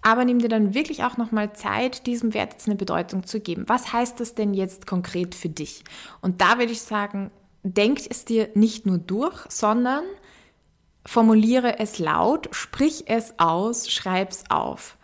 aber 0.00 0.24
nimm 0.24 0.38
dir 0.38 0.48
dann 0.48 0.74
wirklich 0.74 1.02
auch 1.02 1.16
nochmal 1.16 1.54
Zeit, 1.54 2.06
diesem 2.06 2.34
Wert 2.34 2.52
jetzt 2.52 2.68
eine 2.68 2.76
Bedeutung 2.76 3.26
zu 3.26 3.40
geben. 3.40 3.64
Was 3.66 3.92
heißt 3.92 4.20
das 4.20 4.36
denn 4.36 4.54
jetzt 4.54 4.86
konkret 4.86 5.34
für 5.34 5.48
dich? 5.48 5.82
Und 6.20 6.40
da 6.40 6.58
würde 6.58 6.70
ich 6.70 6.82
sagen, 6.82 7.32
denk 7.62 8.00
es 8.08 8.24
dir 8.24 8.48
nicht 8.54 8.86
nur 8.86 8.98
durch, 8.98 9.44
sondern 9.48 10.04
formuliere 11.06 11.78
es 11.78 11.98
laut, 11.98 12.48
sprich 12.52 13.04
es 13.06 13.38
aus, 13.38 13.90
schreib 13.90 14.30
es 14.30 14.44
auf. 14.50 14.96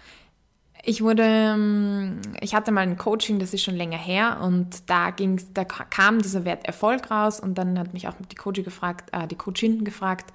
Ich 0.89 1.03
wurde, 1.03 1.25
ähm, 1.25 2.21
ich 2.41 2.55
hatte 2.55 2.71
mal 2.71 2.83
ein 2.83 2.97
Coaching, 2.97 3.41
das 3.41 3.53
ist 3.53 3.65
schon 3.65 3.75
länger 3.75 3.99
her, 3.99 4.39
und 4.41 4.89
da 4.89 5.11
ging, 5.11 5.41
da 5.53 5.65
kam 5.65 6.23
dieser 6.23 6.45
Wert 6.45 6.65
Erfolg 6.65 7.11
raus, 7.11 7.41
und 7.41 7.57
dann 7.57 7.79
hat 7.79 7.93
mich 7.93 8.07
auch 8.07 8.15
die 8.31 8.37
Coachin 8.37 8.65
gefragt, 8.65 9.11
äh, 9.13 9.27
die 9.27 9.35
Coachin 9.35 9.85
gefragt, 9.85 10.33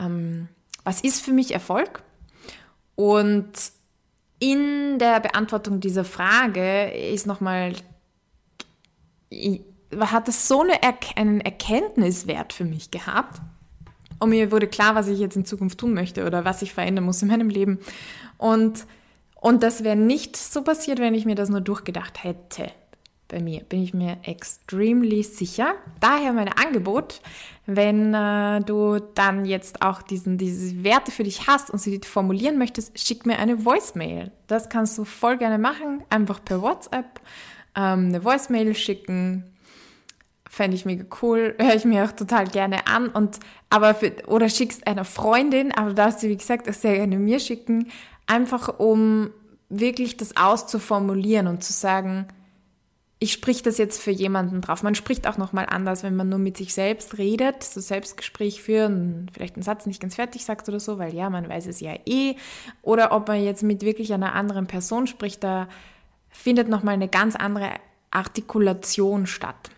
ähm, 0.00 0.48
was 0.84 1.00
ist 1.00 1.22
für 1.22 1.32
mich 1.32 1.52
Erfolg? 1.52 2.02
Und 2.94 3.50
in 4.38 4.98
der 4.98 5.20
Beantwortung 5.20 5.80
dieser 5.80 6.04
Frage 6.04 6.90
ist 6.90 7.26
nochmal 7.26 7.74
hat 9.98 10.28
es 10.28 10.48
so 10.48 10.62
eine 10.62 10.82
er 10.82 10.94
einen 11.16 11.40
Erkenntniswert 11.40 12.52
für 12.52 12.64
mich 12.64 12.90
gehabt. 12.90 13.40
Und 14.18 14.30
mir 14.30 14.52
wurde 14.52 14.66
klar, 14.66 14.94
was 14.94 15.08
ich 15.08 15.18
jetzt 15.18 15.36
in 15.36 15.44
Zukunft 15.44 15.78
tun 15.78 15.94
möchte 15.94 16.26
oder 16.26 16.44
was 16.44 16.62
ich 16.62 16.74
verändern 16.74 17.04
muss 17.04 17.22
in 17.22 17.28
meinem 17.28 17.48
Leben. 17.48 17.78
Und, 18.36 18.84
und 19.34 19.62
das 19.62 19.82
wäre 19.82 19.96
nicht 19.96 20.36
so 20.36 20.62
passiert, 20.62 20.98
wenn 20.98 21.14
ich 21.14 21.24
mir 21.24 21.34
das 21.34 21.48
nur 21.48 21.62
durchgedacht 21.62 22.22
hätte. 22.22 22.70
Bei 23.28 23.40
mir 23.40 23.60
bin 23.60 23.82
ich 23.82 23.94
mir 23.94 24.18
extremely 24.24 25.22
sicher. 25.22 25.74
Daher 26.00 26.32
mein 26.32 26.48
Angebot, 26.48 27.20
wenn 27.64 28.12
äh, 28.12 28.60
du 28.60 28.98
dann 29.14 29.44
jetzt 29.44 29.82
auch 29.82 30.02
diesen, 30.02 30.36
diese 30.36 30.82
Werte 30.82 31.12
für 31.12 31.22
dich 31.22 31.46
hast 31.46 31.70
und 31.70 31.78
sie 31.78 32.00
formulieren 32.04 32.58
möchtest, 32.58 32.98
schick 32.98 33.24
mir 33.24 33.38
eine 33.38 33.64
Voicemail. 33.64 34.32
Das 34.48 34.68
kannst 34.68 34.98
du 34.98 35.04
voll 35.04 35.38
gerne 35.38 35.58
machen, 35.58 36.02
einfach 36.10 36.44
per 36.44 36.60
WhatsApp 36.60 37.20
ähm, 37.76 38.08
eine 38.08 38.24
Voicemail 38.24 38.74
schicken 38.74 39.44
fände 40.50 40.76
ich 40.76 40.84
mega 40.84 41.04
cool, 41.22 41.54
höre 41.60 41.76
ich 41.76 41.84
mir 41.84 42.04
auch 42.04 42.12
total 42.12 42.46
gerne 42.48 42.88
an 42.88 43.08
und 43.08 43.38
aber 43.70 43.94
für, 43.94 44.12
oder 44.26 44.48
schickst 44.48 44.86
einer 44.86 45.04
Freundin, 45.04 45.72
aber 45.72 45.90
du 45.90 45.94
darfst 45.94 46.20
sie 46.20 46.28
wie 46.28 46.36
gesagt 46.36 46.68
auch 46.68 46.74
sehr 46.74 46.96
gerne 46.96 47.18
mir 47.18 47.38
schicken, 47.38 47.86
einfach 48.26 48.80
um 48.80 49.30
wirklich 49.68 50.16
das 50.16 50.36
auszuformulieren 50.36 51.46
und 51.46 51.62
zu 51.62 51.72
sagen, 51.72 52.26
ich 53.20 53.32
sprich 53.32 53.62
das 53.62 53.78
jetzt 53.78 54.02
für 54.02 54.10
jemanden 54.10 54.60
drauf. 54.62 54.82
Man 54.82 54.94
spricht 54.94 55.28
auch 55.28 55.36
nochmal 55.36 55.66
anders, 55.68 56.02
wenn 56.02 56.16
man 56.16 56.30
nur 56.30 56.38
mit 56.38 56.56
sich 56.56 56.74
selbst 56.74 57.18
redet, 57.18 57.62
so 57.62 57.78
Selbstgespräch 57.80 58.62
führen, 58.62 59.30
vielleicht 59.32 59.54
einen 59.54 59.62
Satz 59.62 59.86
nicht 59.86 60.00
ganz 60.00 60.16
fertig 60.16 60.44
sagt 60.44 60.68
oder 60.68 60.80
so, 60.80 60.98
weil 60.98 61.14
ja, 61.14 61.30
man 61.30 61.48
weiß 61.48 61.66
es 61.66 61.80
ja 61.80 61.94
eh. 62.06 62.34
Oder 62.82 63.12
ob 63.12 63.28
man 63.28 63.44
jetzt 63.44 63.62
mit 63.62 63.82
wirklich 63.82 64.12
einer 64.12 64.34
anderen 64.34 64.66
Person 64.66 65.06
spricht, 65.06 65.44
da 65.44 65.68
findet 66.30 66.68
nochmal 66.68 66.94
eine 66.94 67.08
ganz 67.08 67.36
andere 67.36 67.70
Artikulation 68.10 69.26
statt. 69.26 69.70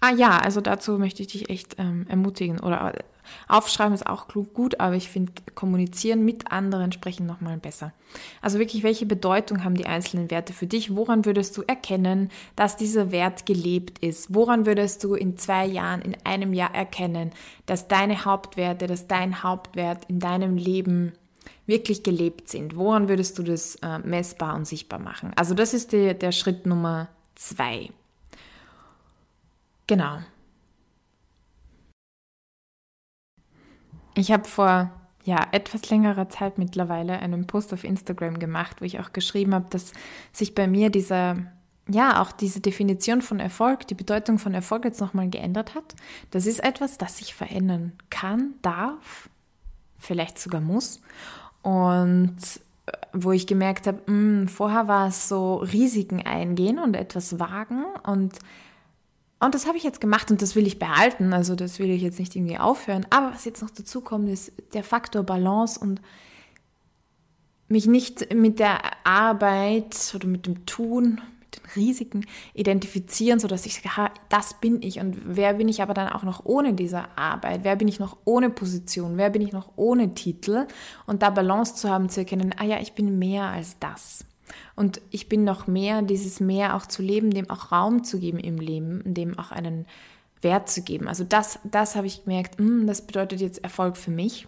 Ah 0.00 0.12
ja, 0.12 0.38
also 0.38 0.60
dazu 0.60 0.96
möchte 0.96 1.22
ich 1.22 1.28
dich 1.28 1.50
echt 1.50 1.76
ähm, 1.78 2.06
ermutigen. 2.08 2.60
Oder 2.60 2.94
äh, 2.94 3.02
aufschreiben 3.48 3.94
ist 3.94 4.06
auch 4.06 4.28
gut, 4.28 4.78
aber 4.78 4.94
ich 4.94 5.08
finde, 5.08 5.32
kommunizieren 5.56 6.24
mit 6.24 6.52
anderen 6.52 6.92
sprechen 6.92 7.26
nochmal 7.26 7.56
besser. 7.56 7.92
Also 8.40 8.60
wirklich, 8.60 8.84
welche 8.84 9.06
Bedeutung 9.06 9.64
haben 9.64 9.74
die 9.74 9.86
einzelnen 9.86 10.30
Werte 10.30 10.52
für 10.52 10.68
dich? 10.68 10.94
Woran 10.94 11.24
würdest 11.24 11.56
du 11.56 11.62
erkennen, 11.62 12.30
dass 12.54 12.76
dieser 12.76 13.10
Wert 13.10 13.44
gelebt 13.44 13.98
ist? 13.98 14.32
Woran 14.32 14.66
würdest 14.66 15.02
du 15.02 15.14
in 15.14 15.36
zwei 15.36 15.66
Jahren, 15.66 16.00
in 16.02 16.16
einem 16.24 16.52
Jahr 16.52 16.74
erkennen, 16.74 17.32
dass 17.66 17.88
deine 17.88 18.24
Hauptwerte, 18.24 18.86
dass 18.86 19.08
dein 19.08 19.42
Hauptwert 19.42 20.04
in 20.04 20.20
deinem 20.20 20.56
Leben 20.56 21.12
wirklich 21.66 22.04
gelebt 22.04 22.48
sind? 22.48 22.76
Woran 22.76 23.08
würdest 23.08 23.36
du 23.36 23.42
das 23.42 23.74
äh, 23.76 23.98
messbar 23.98 24.54
und 24.54 24.64
sichtbar 24.64 25.00
machen? 25.00 25.32
Also 25.34 25.54
das 25.54 25.74
ist 25.74 25.90
die, 25.90 26.14
der 26.14 26.30
Schritt 26.30 26.66
Nummer 26.66 27.08
zwei. 27.34 27.90
Genau. 29.88 30.18
Ich 34.14 34.30
habe 34.30 34.44
vor 34.44 34.92
ja, 35.24 35.46
etwas 35.52 35.90
längerer 35.90 36.28
Zeit 36.28 36.58
mittlerweile 36.58 37.18
einen 37.18 37.46
Post 37.46 37.72
auf 37.72 37.84
Instagram 37.84 38.38
gemacht, 38.38 38.80
wo 38.80 38.84
ich 38.84 39.00
auch 39.00 39.12
geschrieben 39.12 39.54
habe, 39.54 39.66
dass 39.70 39.92
sich 40.32 40.54
bei 40.54 40.66
mir 40.66 40.90
dieser, 40.90 41.36
ja, 41.88 42.22
auch 42.22 42.32
diese 42.32 42.60
Definition 42.60 43.22
von 43.22 43.40
Erfolg, 43.40 43.86
die 43.88 43.94
Bedeutung 43.94 44.38
von 44.38 44.54
Erfolg 44.54 44.84
jetzt 44.84 45.00
nochmal 45.00 45.28
geändert 45.28 45.74
hat. 45.74 45.94
Das 46.30 46.46
ist 46.46 46.60
etwas, 46.60 46.98
das 46.98 47.18
sich 47.18 47.34
verändern 47.34 47.92
kann, 48.10 48.54
darf, 48.62 49.28
vielleicht 49.98 50.38
sogar 50.38 50.60
muss. 50.60 51.00
Und 51.62 52.36
wo 53.12 53.32
ich 53.32 53.46
gemerkt 53.46 53.86
habe, 53.86 53.98
mh, 54.06 54.40
hm, 54.40 54.48
vorher 54.48 54.88
war 54.88 55.08
es 55.08 55.28
so 55.28 55.56
Risiken 55.56 56.24
eingehen 56.24 56.78
und 56.78 56.94
etwas 56.94 57.38
wagen 57.38 57.84
und 58.06 58.38
und 59.40 59.54
das 59.54 59.66
habe 59.66 59.76
ich 59.76 59.84
jetzt 59.84 60.00
gemacht 60.00 60.30
und 60.30 60.42
das 60.42 60.56
will 60.56 60.66
ich 60.66 60.78
behalten, 60.78 61.32
also 61.32 61.54
das 61.54 61.78
will 61.78 61.90
ich 61.90 62.02
jetzt 62.02 62.18
nicht 62.18 62.34
irgendwie 62.34 62.58
aufhören. 62.58 63.06
Aber 63.10 63.32
was 63.32 63.44
jetzt 63.44 63.62
noch 63.62 63.70
dazu 63.70 64.00
kommt, 64.00 64.28
ist 64.28 64.52
der 64.74 64.82
Faktor 64.82 65.22
Balance 65.22 65.78
und 65.78 66.00
mich 67.68 67.86
nicht 67.86 68.34
mit 68.34 68.58
der 68.58 68.80
Arbeit 69.04 70.12
oder 70.14 70.26
mit 70.26 70.46
dem 70.46 70.66
Tun, 70.66 71.20
mit 71.40 71.56
den 71.56 71.70
Risiken 71.76 72.26
identifizieren, 72.54 73.38
sodass 73.38 73.66
ich 73.66 73.80
sage, 73.80 74.10
das 74.28 74.54
bin 74.54 74.82
ich. 74.82 74.98
Und 74.98 75.16
wer 75.24 75.54
bin 75.54 75.68
ich 75.68 75.82
aber 75.82 75.94
dann 75.94 76.08
auch 76.08 76.24
noch 76.24 76.44
ohne 76.44 76.74
diese 76.74 77.04
Arbeit? 77.16 77.60
Wer 77.62 77.76
bin 77.76 77.86
ich 77.86 78.00
noch 78.00 78.16
ohne 78.24 78.50
Position? 78.50 79.18
Wer 79.18 79.30
bin 79.30 79.42
ich 79.42 79.52
noch 79.52 79.70
ohne 79.76 80.14
Titel? 80.14 80.66
Und 81.06 81.22
da 81.22 81.30
Balance 81.30 81.76
zu 81.76 81.88
haben, 81.88 82.08
zu 82.08 82.20
erkennen, 82.20 82.54
ah 82.58 82.64
ja, 82.64 82.80
ich 82.80 82.94
bin 82.94 83.18
mehr 83.18 83.44
als 83.44 83.78
das. 83.78 84.24
Und 84.76 85.00
ich 85.10 85.28
bin 85.28 85.44
noch 85.44 85.66
mehr, 85.66 86.02
dieses 86.02 86.40
Mehr 86.40 86.74
auch 86.76 86.86
zu 86.86 87.02
leben, 87.02 87.30
dem 87.30 87.50
auch 87.50 87.72
Raum 87.72 88.04
zu 88.04 88.18
geben 88.18 88.38
im 88.38 88.58
Leben, 88.58 89.02
dem 89.04 89.38
auch 89.38 89.50
einen 89.50 89.86
Wert 90.40 90.68
zu 90.68 90.82
geben. 90.82 91.08
Also 91.08 91.24
das, 91.24 91.58
das 91.64 91.96
habe 91.96 92.06
ich 92.06 92.24
gemerkt, 92.24 92.58
mh, 92.60 92.66
hm, 92.66 92.86
das 92.86 93.06
bedeutet 93.06 93.40
jetzt 93.40 93.62
Erfolg 93.64 93.96
für 93.96 94.10
mich. 94.10 94.46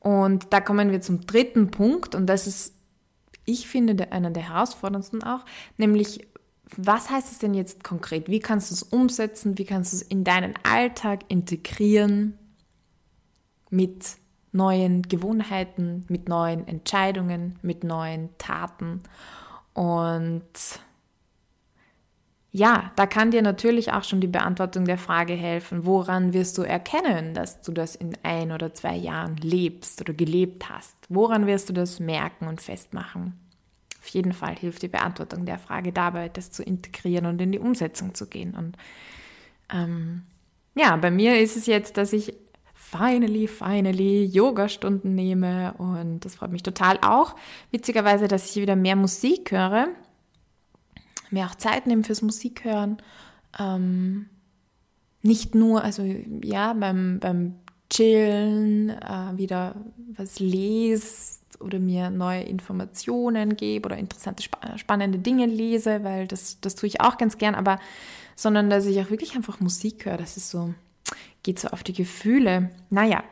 Und 0.00 0.46
da 0.50 0.60
kommen 0.60 0.92
wir 0.92 1.00
zum 1.00 1.26
dritten 1.26 1.70
Punkt 1.70 2.14
und 2.14 2.26
das 2.26 2.46
ist, 2.46 2.74
ich 3.44 3.66
finde, 3.66 4.12
einer 4.12 4.30
der 4.30 4.48
herausforderndsten 4.48 5.22
auch, 5.22 5.44
nämlich 5.76 6.28
was 6.76 7.10
heißt 7.10 7.32
es 7.32 7.38
denn 7.38 7.54
jetzt 7.54 7.82
konkret? 7.82 8.28
Wie 8.28 8.40
kannst 8.40 8.70
du 8.70 8.74
es 8.74 8.82
umsetzen? 8.82 9.56
Wie 9.58 9.64
kannst 9.64 9.92
du 9.92 9.96
es 9.96 10.02
in 10.02 10.22
deinen 10.24 10.54
Alltag 10.64 11.20
integrieren 11.28 12.38
mit 13.70 14.04
neuen 14.58 15.02
Gewohnheiten, 15.02 16.04
mit 16.08 16.28
neuen 16.28 16.68
Entscheidungen, 16.68 17.58
mit 17.62 17.84
neuen 17.84 18.28
Taten. 18.36 19.00
Und 19.72 20.42
ja, 22.50 22.90
da 22.96 23.06
kann 23.06 23.30
dir 23.30 23.42
natürlich 23.42 23.92
auch 23.92 24.04
schon 24.04 24.20
die 24.20 24.26
Beantwortung 24.26 24.84
der 24.84 24.98
Frage 24.98 25.34
helfen, 25.34 25.86
woran 25.86 26.32
wirst 26.32 26.58
du 26.58 26.62
erkennen, 26.62 27.32
dass 27.32 27.62
du 27.62 27.72
das 27.72 27.94
in 27.94 28.16
ein 28.22 28.52
oder 28.52 28.74
zwei 28.74 28.96
Jahren 28.96 29.36
lebst 29.36 30.00
oder 30.00 30.12
gelebt 30.12 30.68
hast? 30.68 30.96
Woran 31.08 31.46
wirst 31.46 31.68
du 31.68 31.72
das 31.72 32.00
merken 32.00 32.48
und 32.48 32.60
festmachen? 32.60 33.38
Auf 34.00 34.08
jeden 34.08 34.32
Fall 34.32 34.56
hilft 34.56 34.82
die 34.82 34.88
Beantwortung 34.88 35.44
der 35.44 35.58
Frage 35.58 35.92
dabei, 35.92 36.30
das 36.30 36.50
zu 36.50 36.62
integrieren 36.62 37.26
und 37.26 37.40
in 37.40 37.52
die 37.52 37.58
Umsetzung 37.58 38.14
zu 38.14 38.26
gehen. 38.26 38.54
Und 38.54 38.76
ähm, 39.72 40.22
ja, 40.74 40.96
bei 40.96 41.10
mir 41.10 41.38
ist 41.38 41.56
es 41.56 41.66
jetzt, 41.66 41.96
dass 41.96 42.12
ich 42.12 42.34
finally, 42.90 43.48
finally 43.48 44.24
Yoga-Stunden 44.24 45.14
nehme 45.14 45.74
und 45.74 46.20
das 46.20 46.36
freut 46.36 46.52
mich 46.52 46.62
total 46.62 46.98
auch. 47.02 47.34
Witzigerweise, 47.70 48.28
dass 48.28 48.50
ich 48.50 48.62
wieder 48.62 48.76
mehr 48.76 48.96
Musik 48.96 49.52
höre, 49.52 49.88
mir 51.30 51.46
auch 51.46 51.54
Zeit 51.54 51.86
nehme 51.86 52.04
fürs 52.04 52.22
Musikhören. 52.22 52.98
Ähm, 53.58 54.26
nicht 55.22 55.54
nur, 55.54 55.82
also 55.82 56.02
ja, 56.42 56.72
beim, 56.72 57.18
beim 57.20 57.56
Chillen 57.90 58.90
äh, 58.90 59.36
wieder 59.36 59.74
was 60.16 60.38
lese 60.38 61.38
oder 61.60 61.80
mir 61.80 62.10
neue 62.10 62.42
Informationen 62.42 63.56
gebe 63.56 63.86
oder 63.86 63.98
interessante, 63.98 64.44
spannende 64.76 65.18
Dinge 65.18 65.46
lese, 65.46 66.04
weil 66.04 66.26
das, 66.26 66.60
das 66.60 66.74
tue 66.74 66.86
ich 66.86 67.00
auch 67.00 67.18
ganz 67.18 67.36
gern, 67.36 67.54
aber 67.54 67.78
sondern 68.36 68.70
dass 68.70 68.86
ich 68.86 69.00
auch 69.00 69.10
wirklich 69.10 69.34
einfach 69.34 69.60
Musik 69.60 70.06
höre. 70.06 70.16
Das 70.16 70.36
ist 70.36 70.50
so, 70.50 70.72
geht 71.48 71.58
so 71.58 71.68
auf 71.68 71.82
die 71.82 71.94
Gefühle. 71.94 72.68
Naja, 72.90 73.24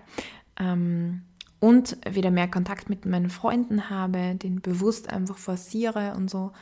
ähm, 0.59 1.21
und 1.61 1.99
wieder 2.11 2.31
mehr 2.31 2.49
Kontakt 2.49 2.89
mit 2.89 3.05
meinen 3.05 3.29
Freunden 3.29 3.91
habe, 3.91 4.37
den 4.37 4.63
bewusst 4.63 5.11
einfach 5.11 5.37
forciere 5.37 6.15
und 6.17 6.31
so. 6.31 6.53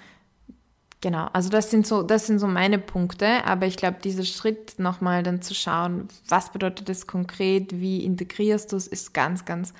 Genau, 1.00 1.28
also 1.32 1.50
das 1.50 1.70
sind 1.70 1.86
so, 1.86 2.02
das 2.02 2.26
sind 2.26 2.40
so 2.40 2.48
meine 2.48 2.80
Punkte, 2.80 3.44
aber 3.44 3.66
ich 3.66 3.76
glaube, 3.76 3.98
dieser 4.02 4.24
Schritt 4.24 4.80
nochmal 4.80 5.22
dann 5.22 5.42
zu 5.42 5.54
schauen, 5.54 6.08
was 6.26 6.50
bedeutet 6.50 6.88
das 6.88 7.06
konkret, 7.06 7.78
wie 7.78 8.04
integrierst 8.04 8.72
du 8.72 8.76
es, 8.76 8.88
ist 8.88 9.14
ganz, 9.14 9.44
ganz 9.44 9.74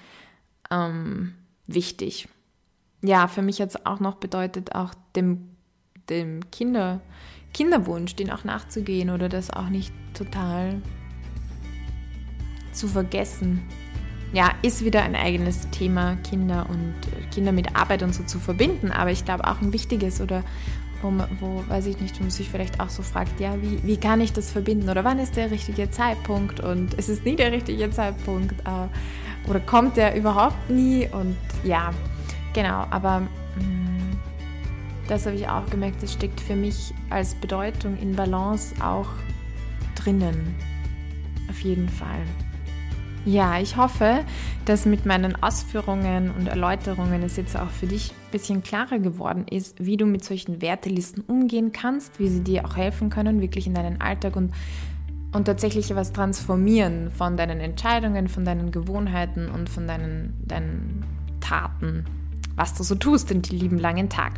ähm, 0.71 1.35
wichtig. 1.67 2.29
Ja, 3.03 3.27
für 3.27 3.43
mich 3.43 3.61
es 3.61 3.85
auch 3.85 3.99
noch 3.99 4.15
bedeutet, 4.15 4.77
auch 4.77 4.95
dem, 5.17 5.57
dem 6.09 6.49
Kinder, 6.53 7.01
Kinderwunsch, 7.53 8.15
den 8.15 8.31
auch 8.31 8.45
nachzugehen 8.45 9.11
oder 9.11 9.29
das 9.29 9.51
auch 9.51 9.71
nicht 9.71 9.93
total 10.13 10.81
zu 12.75 12.89
vergessen. 12.89 13.63
Ja, 14.33 14.51
ist 14.63 14.85
wieder 14.85 15.03
ein 15.03 15.15
eigenes 15.15 15.71
Thema, 15.71 16.17
Kinder 16.29 16.67
und 16.69 16.95
Kinder 17.33 17.53
mit 17.53 17.77
Arbeit 17.77 18.03
und 18.03 18.15
so 18.15 18.25
zu 18.25 18.41
verbinden, 18.41 18.91
aber 18.91 19.13
ich 19.13 19.25
glaube 19.25 19.47
auch 19.47 19.61
ein 19.61 19.73
wichtiges 19.73 20.21
oder 20.21 20.43
wo, 21.05 21.13
wo 21.41 21.65
weiß 21.69 21.87
ich 21.87 22.01
nicht, 22.01 22.19
wo 22.19 22.23
man 22.23 22.31
sich 22.31 22.49
vielleicht 22.49 22.81
auch 22.81 22.89
so 22.89 23.03
fragt, 23.03 23.39
ja, 23.39 23.61
wie, 23.61 23.83
wie 23.85 23.97
kann 23.97 24.21
ich 24.21 24.33
das 24.33 24.51
verbinden? 24.51 24.89
Oder 24.89 25.05
wann 25.05 25.19
ist 25.19 25.37
der 25.37 25.51
richtige 25.51 25.91
Zeitpunkt? 25.91 26.61
Und 26.61 26.99
es 26.99 27.09
ist 27.09 27.25
nie 27.25 27.37
der 27.37 27.53
richtige 27.53 27.91
Zeitpunkt 27.91 28.61
äh, 28.61 29.49
oder 29.49 29.61
kommt 29.61 29.97
der 29.97 30.17
überhaupt 30.17 30.71
nie? 30.71 31.09
Und 31.13 31.37
ja, 31.63 31.91
genau, 32.55 32.87
aber 32.91 33.21
mh, 33.21 33.29
mm, 33.61 34.19
das 35.09 35.27
habe 35.27 35.37
ich 35.37 35.47
auch 35.47 35.69
gemerkt, 35.69 36.03
das 36.03 36.13
steckt 36.13 36.41
für 36.41 36.57
mich 36.57 36.95
als 37.11 37.35
Bedeutung 37.35 37.99
in 37.99 38.17
Balance 38.17 38.75
auch 38.83 39.09
drinnen, 39.95 40.55
auf 41.51 41.61
jeden 41.61 41.89
Fall. 41.89 42.23
Ja, 43.25 43.59
ich 43.59 43.79
hoffe, 43.79 44.23
dass 44.67 44.85
mit 44.85 45.07
meinen 45.07 45.43
Ausführungen 45.43 46.31
und 46.31 46.47
Erläuterungen 46.47 47.23
es 47.23 47.37
jetzt 47.37 47.57
auch 47.57 47.71
für 47.71 47.87
dich 47.87 48.11
ein 48.11 48.31
bisschen 48.33 48.63
klarer 48.63 48.99
geworden 48.99 49.47
ist, 49.51 49.85
wie 49.85 49.97
du 49.97 50.05
mit 50.05 50.23
solchen 50.23 50.61
Wertelisten 50.61 51.25
umgehen 51.27 51.73
kannst, 51.73 52.19
wie 52.19 52.29
sie 52.29 52.45
dir 52.45 52.67
auch 52.67 52.77
helfen 52.77 53.09
können, 53.09 53.41
wirklich 53.41 53.67
in 53.67 53.73
deinen 53.73 54.03
Alltag 54.03 54.37
und, 54.37 54.53
und 55.33 55.47
tatsächlich 55.47 55.95
was 55.95 56.13
transformieren 56.13 57.11
von 57.11 57.39
deinen 57.39 57.61
Entscheidungen, 57.61 58.29
von 58.29 58.45
deinen 58.45 58.71
Gewohnheiten 58.71 59.49
und 59.49 59.71
von 59.71 59.87
deinen, 59.87 60.37
deinen 60.47 61.03
Taten, 61.41 62.05
was 62.57 62.75
du 62.75 62.83
so 62.83 62.95
tust 62.95 63.31
in 63.31 63.41
die 63.41 63.57
lieben 63.57 63.79
langen 63.79 64.11
Tag. 64.11 64.35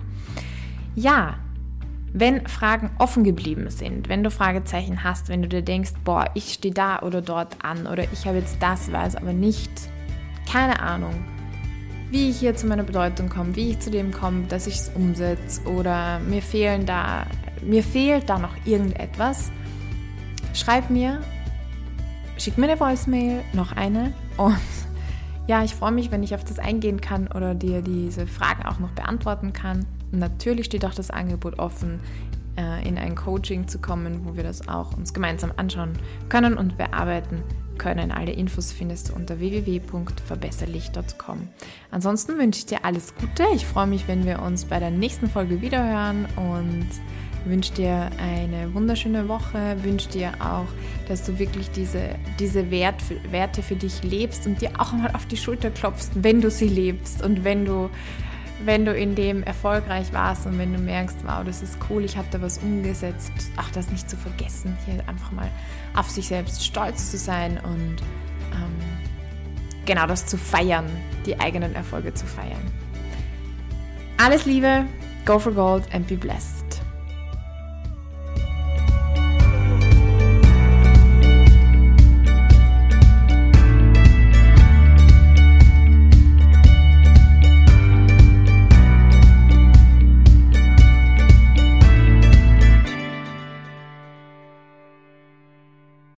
Ja, 0.95 1.39
wenn 2.13 2.47
Fragen 2.47 2.91
offen 2.99 3.25
geblieben 3.25 3.71
sind, 3.71 4.09
wenn 4.09 4.23
du 4.23 4.31
Fragezeichen 4.31 5.05
hast, 5.05 5.29
wenn 5.29 5.43
du 5.43 5.49
dir 5.49 5.63
denkst, 5.63 5.93
boah, 6.05 6.27
ich 6.35 6.55
stehe 6.55 6.73
da 6.73 7.01
oder 7.01 7.21
dort 7.21 7.65
an 7.65 7.87
oder 7.87 8.05
ich 8.13 8.27
habe 8.27 8.39
jetzt 8.39 8.57
das, 8.61 8.91
weiß 8.91 9.17
aber 9.17 9.33
nicht, 9.33 9.71
keine 10.51 10.81
Ahnung, 10.81 11.15
wie 12.11 12.31
ich 12.31 12.39
hier 12.39 12.55
zu 12.55 12.67
meiner 12.67 12.85
Bedeutung 12.85 13.29
komme, 13.29 13.57
wie 13.57 13.71
ich 13.71 13.81
zu 13.81 13.91
dem 13.91 14.13
komme, 14.13 14.45
dass 14.47 14.67
ich 14.67 14.77
es 14.77 14.89
umsetze 14.95 15.63
oder 15.69 16.21
mir 16.21 16.41
fehlen 16.41 16.87
da, 16.87 17.27
mir 17.63 17.83
fehlt 17.83 18.29
da 18.29 18.39
noch 18.39 18.55
irgendetwas, 18.65 19.51
schreib 20.55 20.89
mir, 20.89 21.21
schick 22.39 22.57
mir 22.59 22.69
eine 22.69 22.81
Voicemail, 22.81 23.43
noch 23.53 23.73
eine 23.73 24.13
und 24.37 24.57
ja, 25.49 25.65
ich 25.65 25.75
freue 25.75 25.93
mich, 25.93 26.11
wenn 26.11 26.23
ich 26.23 26.35
auf 26.35 26.45
das 26.45 26.59
eingehen 26.59 27.01
kann 27.01 27.29
oder 27.29 27.55
dir 27.55 27.83
diese 27.83 28.27
Fragen 28.27 28.65
auch 28.65 28.79
noch 28.79 28.91
beantworten 28.91 29.53
kann. 29.53 29.85
Natürlich 30.13 30.67
steht 30.67 30.85
auch 30.85 30.95
das 30.95 31.11
Angebot 31.11 31.59
offen, 31.59 32.01
äh, 32.57 32.87
in 32.87 32.99
ein 32.99 33.15
Coaching 33.15 33.69
zu 33.69 33.79
kommen, 33.79 34.21
wo 34.25 34.37
wir 34.37 34.43
das 34.43 34.69
auch 34.69 34.97
uns 34.97 35.13
gemeinsam 35.13 35.53
anschauen 35.57 35.93
können 36.29 36.57
und 36.57 36.79
bearbeiten 36.79 37.43
können. 37.79 38.11
Alle 38.11 38.33
Infos 38.33 38.73
findest 38.73 39.11
du 39.11 39.15
unter 39.15 39.39
www.verbesserlich.com. 39.39 41.49
Ansonsten 41.91 42.39
wünsche 42.39 42.61
ich 42.61 42.67
dir 42.67 42.85
alles 42.85 43.15
Gute. 43.15 43.45
Ich 43.55 43.67
freue 43.67 43.87
mich, 43.87 44.09
wenn 44.09 44.25
wir 44.25 44.43
uns 44.43 44.65
bei 44.65 44.79
der 44.79 44.91
nächsten 44.91 45.29
Folge 45.29 45.61
wiederhören 45.61 46.27
und 46.37 46.89
wünsche 47.45 47.75
dir 47.75 48.11
eine 48.19 48.75
wunderschöne 48.75 49.29
Woche, 49.29 49.77
wünsche 49.83 50.09
dir 50.09 50.33
auch, 50.41 50.67
dass 51.09 51.25
du 51.25 51.39
wirklich 51.39 51.71
diese, 51.71 52.17
diese 52.41 52.71
Wert, 52.71 53.03
Werte 53.31 53.63
für 53.63 53.77
dich 53.77 54.03
lebst 54.03 54.47
und 54.47 54.61
dir 54.61 54.73
auch 54.79 54.93
mal 54.93 55.13
auf 55.13 55.27
die 55.27 55.37
Schulter 55.37 55.71
klopfst, 55.71 56.11
wenn 56.15 56.41
du 56.41 56.51
sie 56.51 56.69
lebst 56.69 57.23
und 57.23 57.45
wenn 57.45 57.65
du 57.65 57.89
wenn 58.65 58.85
du 58.85 58.95
in 58.95 59.15
dem 59.15 59.43
erfolgreich 59.43 60.13
warst 60.13 60.47
und 60.47 60.59
wenn 60.59 60.73
du 60.73 60.79
merkst, 60.79 61.19
wow, 61.25 61.45
das 61.45 61.63
ist 61.63 61.79
cool, 61.91 62.05
ich 62.05 62.17
habe 62.17 62.29
da 62.31 62.41
was 62.41 62.59
umgesetzt, 62.59 63.33
ach, 63.57 63.71
das 63.71 63.91
nicht 63.91 64.09
zu 64.09 64.17
vergessen, 64.17 64.77
hier 64.87 65.07
einfach 65.09 65.31
mal 65.33 65.51
auf 65.95 66.09
sich 66.09 66.29
selbst 66.29 66.65
stolz 66.65 67.11
zu 67.11 67.19
sein 67.19 67.59
und 67.63 67.97
ähm, 68.53 68.75
genau 69.85 70.07
das 70.07 70.27
zu 70.27 70.39
feiern, 70.39 70.87
die 71.27 71.39
eigenen 71.39 71.75
Erfolge 71.75 72.15
zu 72.15 72.27
feiern. 72.27 72.63
Alles 74.17 74.47
Liebe, 74.47 74.87
go 75.27 75.39
for 75.39 75.53
gold 75.53 75.85
and 75.93 76.07
be 76.07 76.17
blessed. 76.17 76.66